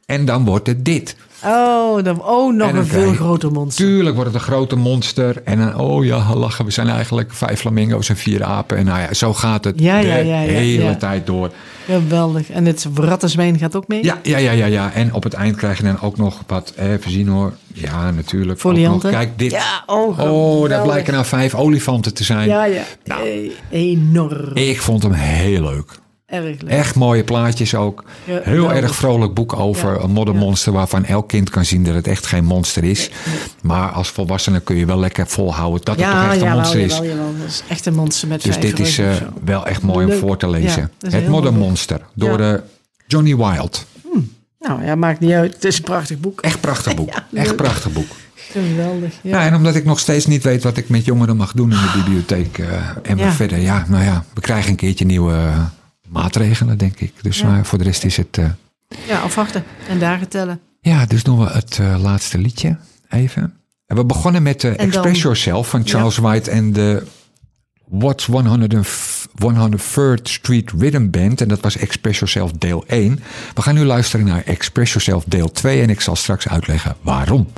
En 0.07 0.25
dan 0.25 0.45
wordt 0.45 0.67
het 0.67 0.85
dit. 0.85 1.17
Oh, 1.45 2.03
dan, 2.03 2.23
oh 2.23 2.55
nog 2.55 2.73
een 2.73 2.87
veel 2.87 3.13
groter 3.13 3.53
monster. 3.53 3.87
Tuurlijk 3.87 4.17
wordt 4.17 4.33
het 4.33 4.41
een 4.41 4.47
grote 4.47 4.77
monster. 4.77 5.43
En 5.45 5.59
dan, 5.59 5.79
oh 5.79 6.05
ja, 6.05 6.35
lachen, 6.35 6.65
we 6.65 6.71
zijn 6.71 6.89
eigenlijk 6.89 7.33
vijf 7.33 7.61
flamingo's 7.61 8.09
en 8.09 8.17
vier 8.17 8.45
apen. 8.45 8.77
En 8.77 8.85
nou 8.85 9.01
ja, 9.01 9.15
zo 9.15 9.35
gaat 9.35 9.65
het 9.65 9.81
Ja, 9.81 10.01
de 10.01 10.07
ja, 10.07 10.17
ja, 10.17 10.41
ja, 10.41 10.49
hele 10.49 10.97
tijd 10.97 11.27
door. 11.27 11.51
Geweldig. 11.85 12.51
En 12.51 12.65
het 12.65 12.87
rattenzwijn 12.95 13.59
gaat 13.59 13.77
ook 13.77 13.89
mee? 13.89 14.05
Ja, 14.05 14.19
ja, 14.23 14.39
ja, 14.39 14.51
ja, 14.51 14.67
ja. 14.67 14.93
En 14.93 15.15
op 15.15 15.23
het 15.23 15.33
eind 15.33 15.57
krijg 15.57 15.77
je 15.77 15.85
dan 15.85 16.01
ook 16.01 16.17
nog 16.17 16.41
wat, 16.47 16.73
even 16.77 17.11
zien 17.11 17.29
hoor. 17.29 17.53
Ja, 17.73 18.11
natuurlijk. 18.11 18.61
Folianten? 18.61 19.11
Kijk, 19.11 19.39
dit. 19.39 19.51
Ja, 19.51 19.83
oh, 19.87 20.19
oh, 20.19 20.69
daar 20.69 20.83
blijken 20.83 21.13
nou 21.13 21.25
vijf 21.25 21.55
olifanten 21.55 22.15
te 22.15 22.25
zijn. 22.25 22.49
Ja, 22.49 22.65
ja. 22.65 22.83
Nou. 23.05 23.29
Eh, 23.29 23.51
enorm. 23.71 24.55
Ik 24.55 24.81
vond 24.81 25.03
hem 25.03 25.13
heel 25.13 25.63
leuk. 25.63 26.03
Erg 26.35 26.61
leuk. 26.61 26.71
Echt 26.71 26.95
mooie 26.95 27.25
plaatjes 27.25 27.75
ook. 27.75 28.05
Ja, 28.25 28.41
Heel 28.43 28.73
erg 28.73 28.95
vrolijk 28.95 29.35
boek 29.35 29.59
over 29.59 29.95
Ja, 29.95 30.01
een 30.01 30.11
moddermonster... 30.11 30.73
waarvan 30.73 31.05
elk 31.05 31.29
kind 31.29 31.51
kan 31.51 31.65
zien 31.65 31.85
dat 31.85 31.95
het 31.95 32.07
echt 32.07 32.27
geen 32.27 32.45
monster 32.45 32.85
is. 32.85 33.11
Maar 33.63 33.89
als 33.91 34.09
volwassene 34.09 34.61
kun 34.61 34.77
je 34.77 34.87
wel 34.87 34.99
lekker 34.99 35.27
volhouden 35.27 35.81
dat 35.85 35.97
het 35.97 36.05
toch 36.05 36.15
Ja, 36.15 36.33
echt 36.33 36.43
een 36.43 36.51
monster 36.53 36.81
is. 36.81 36.93
jawel, 36.97 37.11
jawel. 37.11 37.33
Dat 37.41 37.49
is 37.49 37.63
echt 37.69 37.87
een 37.87 37.95
monster 37.95 38.29
met 38.29 38.43
Dus 38.43 38.59
dit 38.61 38.79
is 38.81 38.99
eh, 38.99 39.11
wel 39.45 39.67
echt 39.67 39.83
mooi 39.83 40.07
om 40.07 40.19
voor 40.19 40.37
te 40.37 40.47
Ja, 40.47 40.53
lezen. 40.53 40.91
het 41.09 41.29
Moddermonster 41.29 42.01
door 42.15 42.41
Ja. 42.41 42.55
eh, 42.55 42.61
Johnny 43.07 43.37
Wild. 43.37 43.87
Nou 44.61 44.85
ja, 44.85 44.95
maakt 44.95 45.21
niet 45.21 45.33
uit. 45.33 45.55
Het 45.55 45.65
is 45.65 45.77
een 45.77 45.83
prachtig 45.85 46.21
boek. 46.21 46.41
Echt 46.41 46.61
prachtig 46.61 46.95
boek. 47.05 47.09
Ja, 47.31 47.41
echt 47.41 47.57
prachtig 47.57 47.93
boek. 47.93 48.07
Geweldig. 48.35 49.13
Ja. 49.23 49.39
Ja. 49.41 49.47
en 49.47 49.55
omdat 49.55 49.75
ik 49.75 49.85
nog 49.85 49.99
steeds 49.99 50.27
niet 50.27 50.43
weet 50.43 50.63
wat 50.63 50.77
ik 50.77 50.89
met 50.89 51.05
jongeren 51.05 51.37
mag 51.37 51.53
doen 51.53 51.71
in 51.73 51.77
de 51.77 51.93
bibliotheek. 51.97 52.59
eh, 52.59 52.67
en 53.03 53.17
we 53.17 53.23
Ja. 53.23 53.33
verder, 53.33 53.59
ja, 53.59 53.85
nou 53.89 54.05
ja, 54.05 54.25
we 54.35 54.41
krijgen 54.41 54.71
een 54.71 54.77
keertje 54.77 55.05
nieuwe 55.05 55.37
maatregelen, 56.15 56.79
denk 56.79 57.01
ik. 57.01 57.13
Dus 57.23 57.39
Ja. 57.39 57.47
maar 57.47 57.65
voor 57.67 57.79
de 57.79 57.85
rest 57.85 58.05
is 58.05 58.17
het. 58.17 58.39
eh, 58.39 58.47
ja, 59.09 59.19
afwachten. 59.21 59.65
En 59.89 59.99
dagen 59.99 60.29
tellen. 60.29 60.61
ja, 60.81 61.07
dus 61.07 61.23
doen 61.23 61.39
we 61.39 61.51
het 61.51 61.79
eh, 61.81 61.97
laatste 62.03 62.39
liedje 62.39 62.77
even. 63.09 63.55
En 63.87 63.97
we 63.97 64.05
begonnen 64.05 64.43
met 64.43 64.65
eh, 64.65 64.77
dan- 64.77 64.87
Express 64.87 65.23
Yourself 65.23 65.69
van 65.69 65.83
Charles 65.87 66.17
White 66.17 66.51
en 66.51 66.73
de 66.73 67.03
What's 67.89 68.27
100 68.27 68.75
103rd 69.39 70.29
Street 70.29 70.71
Rhythm 70.79 71.11
Band. 71.11 71.41
En 71.41 71.49
dat 71.49 71.61
was 71.61 71.77
Express 71.77 72.19
Yourself 72.19 72.53
deel 72.53 72.85
1. 72.87 73.21
We 73.55 73.63
gaan 73.63 73.75
nu 73.75 73.85
luisteren 73.85 74.27
naar 74.27 74.43
Express 74.45 74.93
Yourself 74.93 75.25
deel 75.27 75.53
2. 75.53 75.81
En 75.83 75.91
ik 75.91 76.01
zal 76.01 76.17
straks 76.17 76.49
uitleggen 76.49 76.97
waarom. 77.01 77.49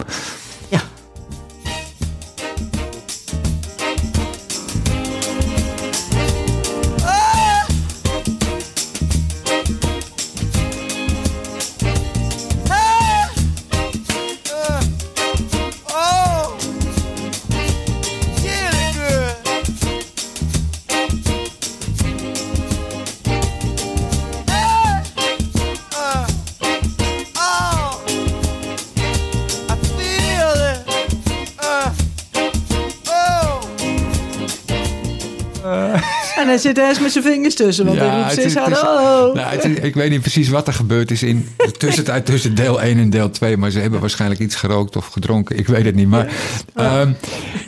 Hij 36.63 36.73
zit 36.73 36.79
ergens 36.79 37.01
met 37.01 37.13
zijn 37.13 37.25
vingers 37.25 37.55
tussen. 37.55 37.87
Want 37.87 37.99
hij 37.99 38.31
steeds 38.31 38.55
hallo. 38.55 39.33
nou, 39.35 39.49
het 39.55 39.65
is- 39.65 39.79
ik 39.79 39.95
weet 39.95 40.11
niet 40.11 40.21
precies 40.21 40.49
wat 40.49 40.67
er 40.67 40.73
gebeurd 40.73 41.11
is 41.11 41.23
in 41.23 41.49
de 41.57 41.71
tussentijd 41.71 42.27
tussen 42.27 42.55
deel 42.55 42.83
1 42.83 42.99
en 42.99 43.11
deel 43.11 43.31
2. 43.31 43.57
Maar 43.57 43.71
ze 43.71 43.79
hebben 43.79 44.01
waarschijnlijk 44.01 44.41
iets 44.41 44.55
gerookt 44.55 44.97
of 44.97 45.07
gedronken. 45.07 45.59
Ik 45.59 45.67
weet 45.67 45.85
het 45.85 45.95
niet. 45.95 46.09
Maar 46.09 46.29
ja, 46.77 47.07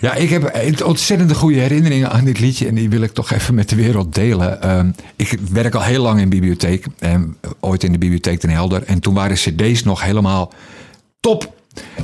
ja 0.01 0.15
ik 0.15 0.31
heb 0.31 0.51
een 0.53 0.85
ontzettende 0.85 1.35
goede 1.35 1.59
herinneringen 1.61 2.11
aan 2.11 2.25
dit 2.25 2.41
liedje. 2.41 2.67
En 2.67 2.75
die 2.75 2.89
wil 2.91 3.03
ik 3.03 3.13
toch 3.13 3.31
even 3.33 3.55
met 3.55 3.69
de 3.69 3.77
wereld 3.77 4.15
delen. 4.15 4.63
Ehm, 4.63 4.91
ik 5.17 5.39
werk 5.53 5.75
al 5.75 5.83
heel 5.83 6.03
lang 6.03 6.21
in 6.21 6.29
bibliotheek. 6.29 6.85
En 6.99 7.37
ooit 7.61 7.85
in 7.85 7.93
de 7.93 7.99
bibliotheek 7.99 8.41
ten 8.41 8.51
Helder. 8.51 8.83
En 8.87 9.01
toen 9.01 9.15
waren 9.15 9.37
cd's 9.37 9.83
nog 9.83 10.03
helemaal 10.03 10.53
top. 11.21 11.57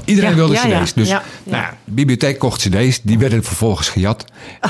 Iedereen 0.05 0.31
Ja, 0.31 0.37
wilde 0.37 0.55
ja, 0.55 0.83
cd's. 0.83 0.93
Dus 0.93 1.09
Nou, 1.09 1.23
de 1.85 1.93
bibliotheek 1.93 2.39
kocht 2.39 2.61
cd's. 2.69 3.01
Die 3.03 3.19
werden 3.19 3.45
vervolgens 3.45 3.89
gejat. 3.89 4.25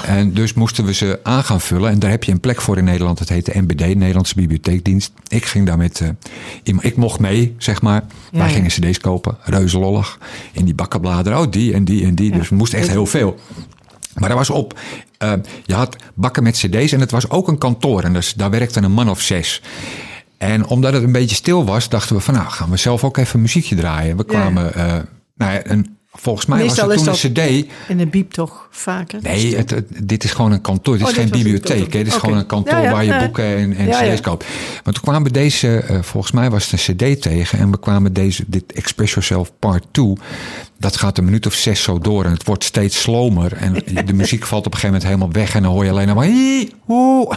En 0.07 0.33
dus 0.35 0.53
moesten 0.55 0.85
we 0.85 0.95
ze 0.95 1.21
aan 1.23 1.45
gaan 1.45 1.61
vullen. 1.61 1.91
En 1.91 1.99
daar 1.99 2.11
heb 2.11 2.25
je 2.25 2.33
een 2.33 2.41
plek 2.41 2.61
voor 2.61 2.79
in 2.79 2.85
Nederland. 2.85 3.19
Dat 3.19 3.29
heet 3.29 3.45
de 3.47 3.61
NBD, 3.61 3.95
Nederlandse 3.95 4.35
Bibliotheekdienst. 4.35 5.13
Ik 5.29 5.45
ging 5.45 5.67
daar 5.67 5.77
met... 5.77 6.01
eh, 6.01 6.75
ik 6.81 6.97
mocht 6.97 7.21
mee, 7.21 7.55
zeg 7.59 7.83
maar. 7.83 8.03
Wij 8.33 8.51
gingen 8.51 8.71
cd's 8.71 8.99
kopen. 8.99 9.37
Reuzelollig. 9.43 10.19
In 10.53 10.65
die 10.65 10.75
bakkenbladeren. 10.75 11.39
Oh, 11.39 11.51
die 11.51 11.73
en 11.75 11.85
die 11.85 12.05
en 12.05 12.15
die. 12.15 12.31
Dus 12.33 12.49
we 12.49 12.55
moesten 12.55 12.79
echt 12.79 12.89
heel 12.89 13.07
veel. 13.07 13.37
Maar 14.15 14.29
dat 14.29 14.39
was 14.39 14.51
op. 14.51 14.79
eh, 15.19 15.33
je 15.65 15.75
had 15.75 15.97
bakken 16.15 16.43
met 16.43 16.57
cd's 16.57 16.93
en 16.93 17.01
het 17.01 17.11
was 17.11 17.31
ook 17.31 17.49
een 17.49 17.59
kantoor. 17.59 18.03
En 18.03 18.13
dus 18.13 18.33
daar 18.35 18.51
werkte 18.51 18.81
een 18.83 18.93
man 18.93 19.11
of 19.11 19.21
zes. 19.21 19.63
En 20.45 20.67
omdat 20.67 20.93
het 20.93 21.03
een 21.03 21.13
beetje 21.13 21.37
stil 21.37 21.65
was, 21.65 21.89
dachten 21.89 22.17
we 22.17 22.23
van 22.23 22.35
nou 22.35 22.49
gaan 22.49 22.71
we 22.71 22.77
zelf 22.77 23.05
ook 23.05 23.17
even 23.17 23.41
muziekje 23.41 23.77
draaien. 23.77 24.17
We 24.17 24.25
Ja. 24.27 24.33
kwamen, 24.39 24.75
eh, 24.75 24.85
nou 25.37 25.53
ja, 25.53 25.61
een, 25.65 25.97
volgens 26.13 26.47
mij 26.47 26.59
Meestal 26.59 26.87
was 26.89 26.95
het 27.23 27.33
toen 27.35 27.43
een 27.45 27.63
cd. 27.65 27.71
En 27.89 27.97
de 27.97 28.07
biep 28.07 28.33
toch 28.33 28.69
vaker? 28.71 29.19
Nee, 29.23 29.57
het, 29.57 29.71
het- 29.71 29.89
dit 30.09 30.25
is 30.25 30.31
gewoon 30.33 30.53
een 30.53 30.61
kantoor. 30.61 30.95
Dit 30.99 31.03
Oh, 31.07 31.11
is 31.11 31.15
dit 31.17 31.25
geen 31.25 31.43
bibliotheek. 31.43 31.93
Dit 31.93 32.07
is 32.07 32.15
gewoon 32.15 32.37
een 32.39 32.47
kantoor 32.47 32.79
Ja, 32.79 32.83
ja, 32.85 32.91
waar 32.91 33.05
je 33.05 33.19
boeken 33.19 33.45
en, 33.57 33.77
en 33.77 33.89
cd's 33.91 34.21
koopt. 34.21 34.45
Maar 34.85 34.93
toen 34.95 35.03
kwamen 35.03 35.23
we 35.23 35.31
deze, 35.31 35.77
eh, 35.79 36.03
volgens 36.03 36.33
mij 36.33 36.51
was 36.51 36.71
het 36.71 36.89
een 36.89 36.97
cd 36.97 37.23
tegen. 37.23 37.59
En 37.59 37.71
we 37.71 37.79
kwamen 37.79 38.13
deze, 38.13 38.45
dit 38.47 38.73
Express 38.73 39.13
Yourself 39.13 39.53
Part 39.59 39.85
2. 39.91 40.13
Dat 40.79 40.97
gaat 40.97 41.19
een 41.19 41.25
minuut 41.25 41.47
of 41.47 41.55
zes 41.55 41.83
zo 41.83 41.99
door. 41.99 42.25
En 42.25 42.31
het 42.33 42.45
wordt 42.45 42.65
steeds 42.65 43.01
slomer. 43.01 43.53
En 43.53 43.73
de 44.07 44.13
muziek 44.13 44.47
valt 44.47 44.67
op 44.67 44.73
een 44.75 44.79
gegeven 44.79 45.01
moment 45.01 45.05
helemaal 45.21 45.43
weg. 45.45 45.55
En 45.55 45.63
dan 45.63 45.73
hoor 45.73 45.85
je 45.85 45.91
alleen 45.91 46.15
maar... 46.15 46.25
"Hie, 46.27 46.73
hoe." 46.81 47.37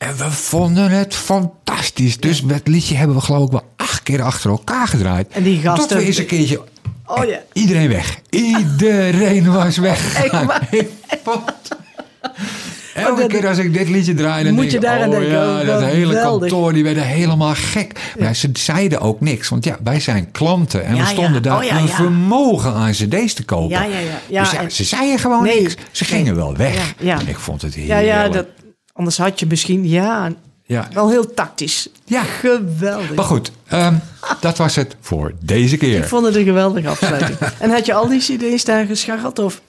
En 0.00 0.16
we 0.16 0.30
vonden 0.30 0.90
het 0.90 1.14
fantastisch. 1.14 2.16
Dus 2.20 2.42
het 2.46 2.68
liedje 2.68 2.94
hebben 2.94 3.16
we 3.16 3.22
geloof 3.22 3.44
ik 3.44 3.50
wel 3.50 3.64
acht 3.76 4.02
keer 4.02 4.22
achter 4.22 4.50
elkaar 4.50 4.88
gedraaid. 4.88 5.26
En 5.30 5.42
die 5.42 5.60
gasten- 5.60 5.88
Tot 5.88 5.98
we 5.98 6.04
eens 6.04 6.16
een 6.18 6.26
keertje... 6.26 6.60
Oh 7.06 7.24
ja. 7.24 7.38
Iedereen 7.52 7.88
weg. 7.88 8.18
Iedereen 8.30 9.52
was 9.52 9.76
weg. 9.76 10.14
Elke 12.94 13.10
Oh, 13.12 13.18
dat- 13.18 13.26
keer 13.26 13.48
als 13.48 13.58
ik 13.58 13.72
dit 13.74 13.88
liedje 13.88 14.14
draai, 14.14 14.44
dan 14.44 14.52
Moet 14.54 14.60
denk 14.60 14.70
je 14.72 14.76
ik, 14.78 14.82
daar 14.84 15.02
aan 15.02 15.08
oh 15.08 15.10
denken, 15.14 15.30
ja, 15.30 15.60
oh, 15.60 15.66
dat 15.66 15.82
hele 15.84 16.06
geweldig. 16.06 16.48
kantoor, 16.50 16.72
die 16.72 16.82
werden 16.84 17.02
helemaal 17.06 17.54
gek. 17.54 18.12
Maar 18.18 18.34
ze 18.36 18.50
zeiden 18.52 19.00
ook 19.00 19.20
niks, 19.20 19.48
want 19.48 19.64
ja, 19.64 19.76
wij 19.84 20.00
zijn 20.00 20.30
klanten 20.30 20.84
en 20.84 20.94
Ja, 20.94 21.00
we 21.02 21.06
ja. 21.08 21.12
stonden 21.12 21.42
daar 21.42 21.56
Oh, 21.58 21.64
ja, 21.64 21.76
een 21.78 21.86
ja. 21.86 21.94
vermogen 21.94 22.72
aan 22.74 22.90
cd's 22.92 23.34
te 23.34 23.44
kopen. 23.44 23.68
Ja, 23.68 23.82
ja, 23.84 23.98
ja. 23.98 24.18
Ja, 24.28 24.42
dus 24.42 24.50
ja, 24.52 24.58
en- 24.58 24.70
ze 24.70 24.84
zeiden 24.84 25.18
gewoon 25.18 25.42
Nee, 25.42 25.60
niks. 25.62 25.76
Ze 25.90 26.04
gingen 26.04 26.34
wel 26.36 26.56
weg. 26.56 26.74
Ja, 26.74 26.82
ja. 26.98 27.18
Ik 27.26 27.38
vond 27.38 27.62
het 27.62 27.74
Ja, 27.74 27.80
heerlijk. 27.80 28.06
ja, 28.06 28.28
dat, 28.28 28.46
anders 29.00 29.18
had 29.18 29.40
je 29.40 29.46
misschien... 29.46 29.88
Ja, 29.88 30.32
Ja. 30.66 30.88
wel 30.92 31.08
heel 31.10 31.34
tactisch. 31.34 31.88
Ja. 32.04 32.22
Geweldig. 32.22 33.14
Maar 33.14 33.24
goed, 33.24 33.52
ehm, 33.66 33.94
dat 34.40 34.58
was 34.58 34.76
het 34.76 34.96
voor 35.00 35.32
deze 35.44 35.76
keer. 35.76 35.96
Ik 35.98 36.04
vond 36.08 36.26
het 36.26 36.34
een 36.34 36.44
geweldige 36.44 36.88
afsluiting. 36.88 37.38
en 37.58 37.70
had 37.70 37.86
je 37.86 37.94
al 37.94 38.08
die 38.08 38.20
cd's 38.20 38.64
daar 38.64 38.86
gescharreld? 38.86 39.38
Of... 39.38 39.60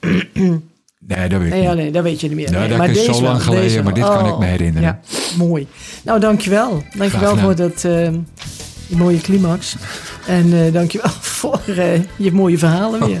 Nee, 1.06 1.28
dat 1.28 1.38
weet 1.38 1.48
ik 1.48 1.54
Nee, 1.54 1.62
ja, 1.62 1.68
niet. 1.72 1.82
nee, 1.82 1.90
dat 1.90 2.02
weet 2.02 2.20
je 2.20 2.26
niet 2.28 2.36
meer. 2.36 2.46
Nou, 2.50 2.58
Nee, 2.60 2.68
dat 2.68 2.78
maar 2.78 2.88
is 2.90 2.96
deze 2.96 3.12
zo 3.14 3.20
wel, 3.20 3.30
lang 3.30 3.42
geleden, 3.42 3.84
maar 3.84 3.94
dit 3.94 4.04
kan 4.04 4.26
ik 4.26 4.38
me 4.38 4.44
herinneren. 4.44 4.82
Ja, 4.82 5.00
mooi. 5.36 5.66
Nou, 6.04 6.20
dankjewel. 6.20 6.82
Dankjewel 6.96 7.36
voor 7.36 7.56
dat, 7.56 7.84
eh, 7.84 8.08
die 8.88 8.96
mooie 8.96 9.20
climax. 9.20 9.76
En 10.26 10.52
eh 10.66 10.72
dankjewel 10.72 11.10
voor 11.40 11.60
eh, 11.66 12.00
je 12.16 12.32
mooie 12.32 12.58
verhalen 12.58 13.06
weer. 13.06 13.20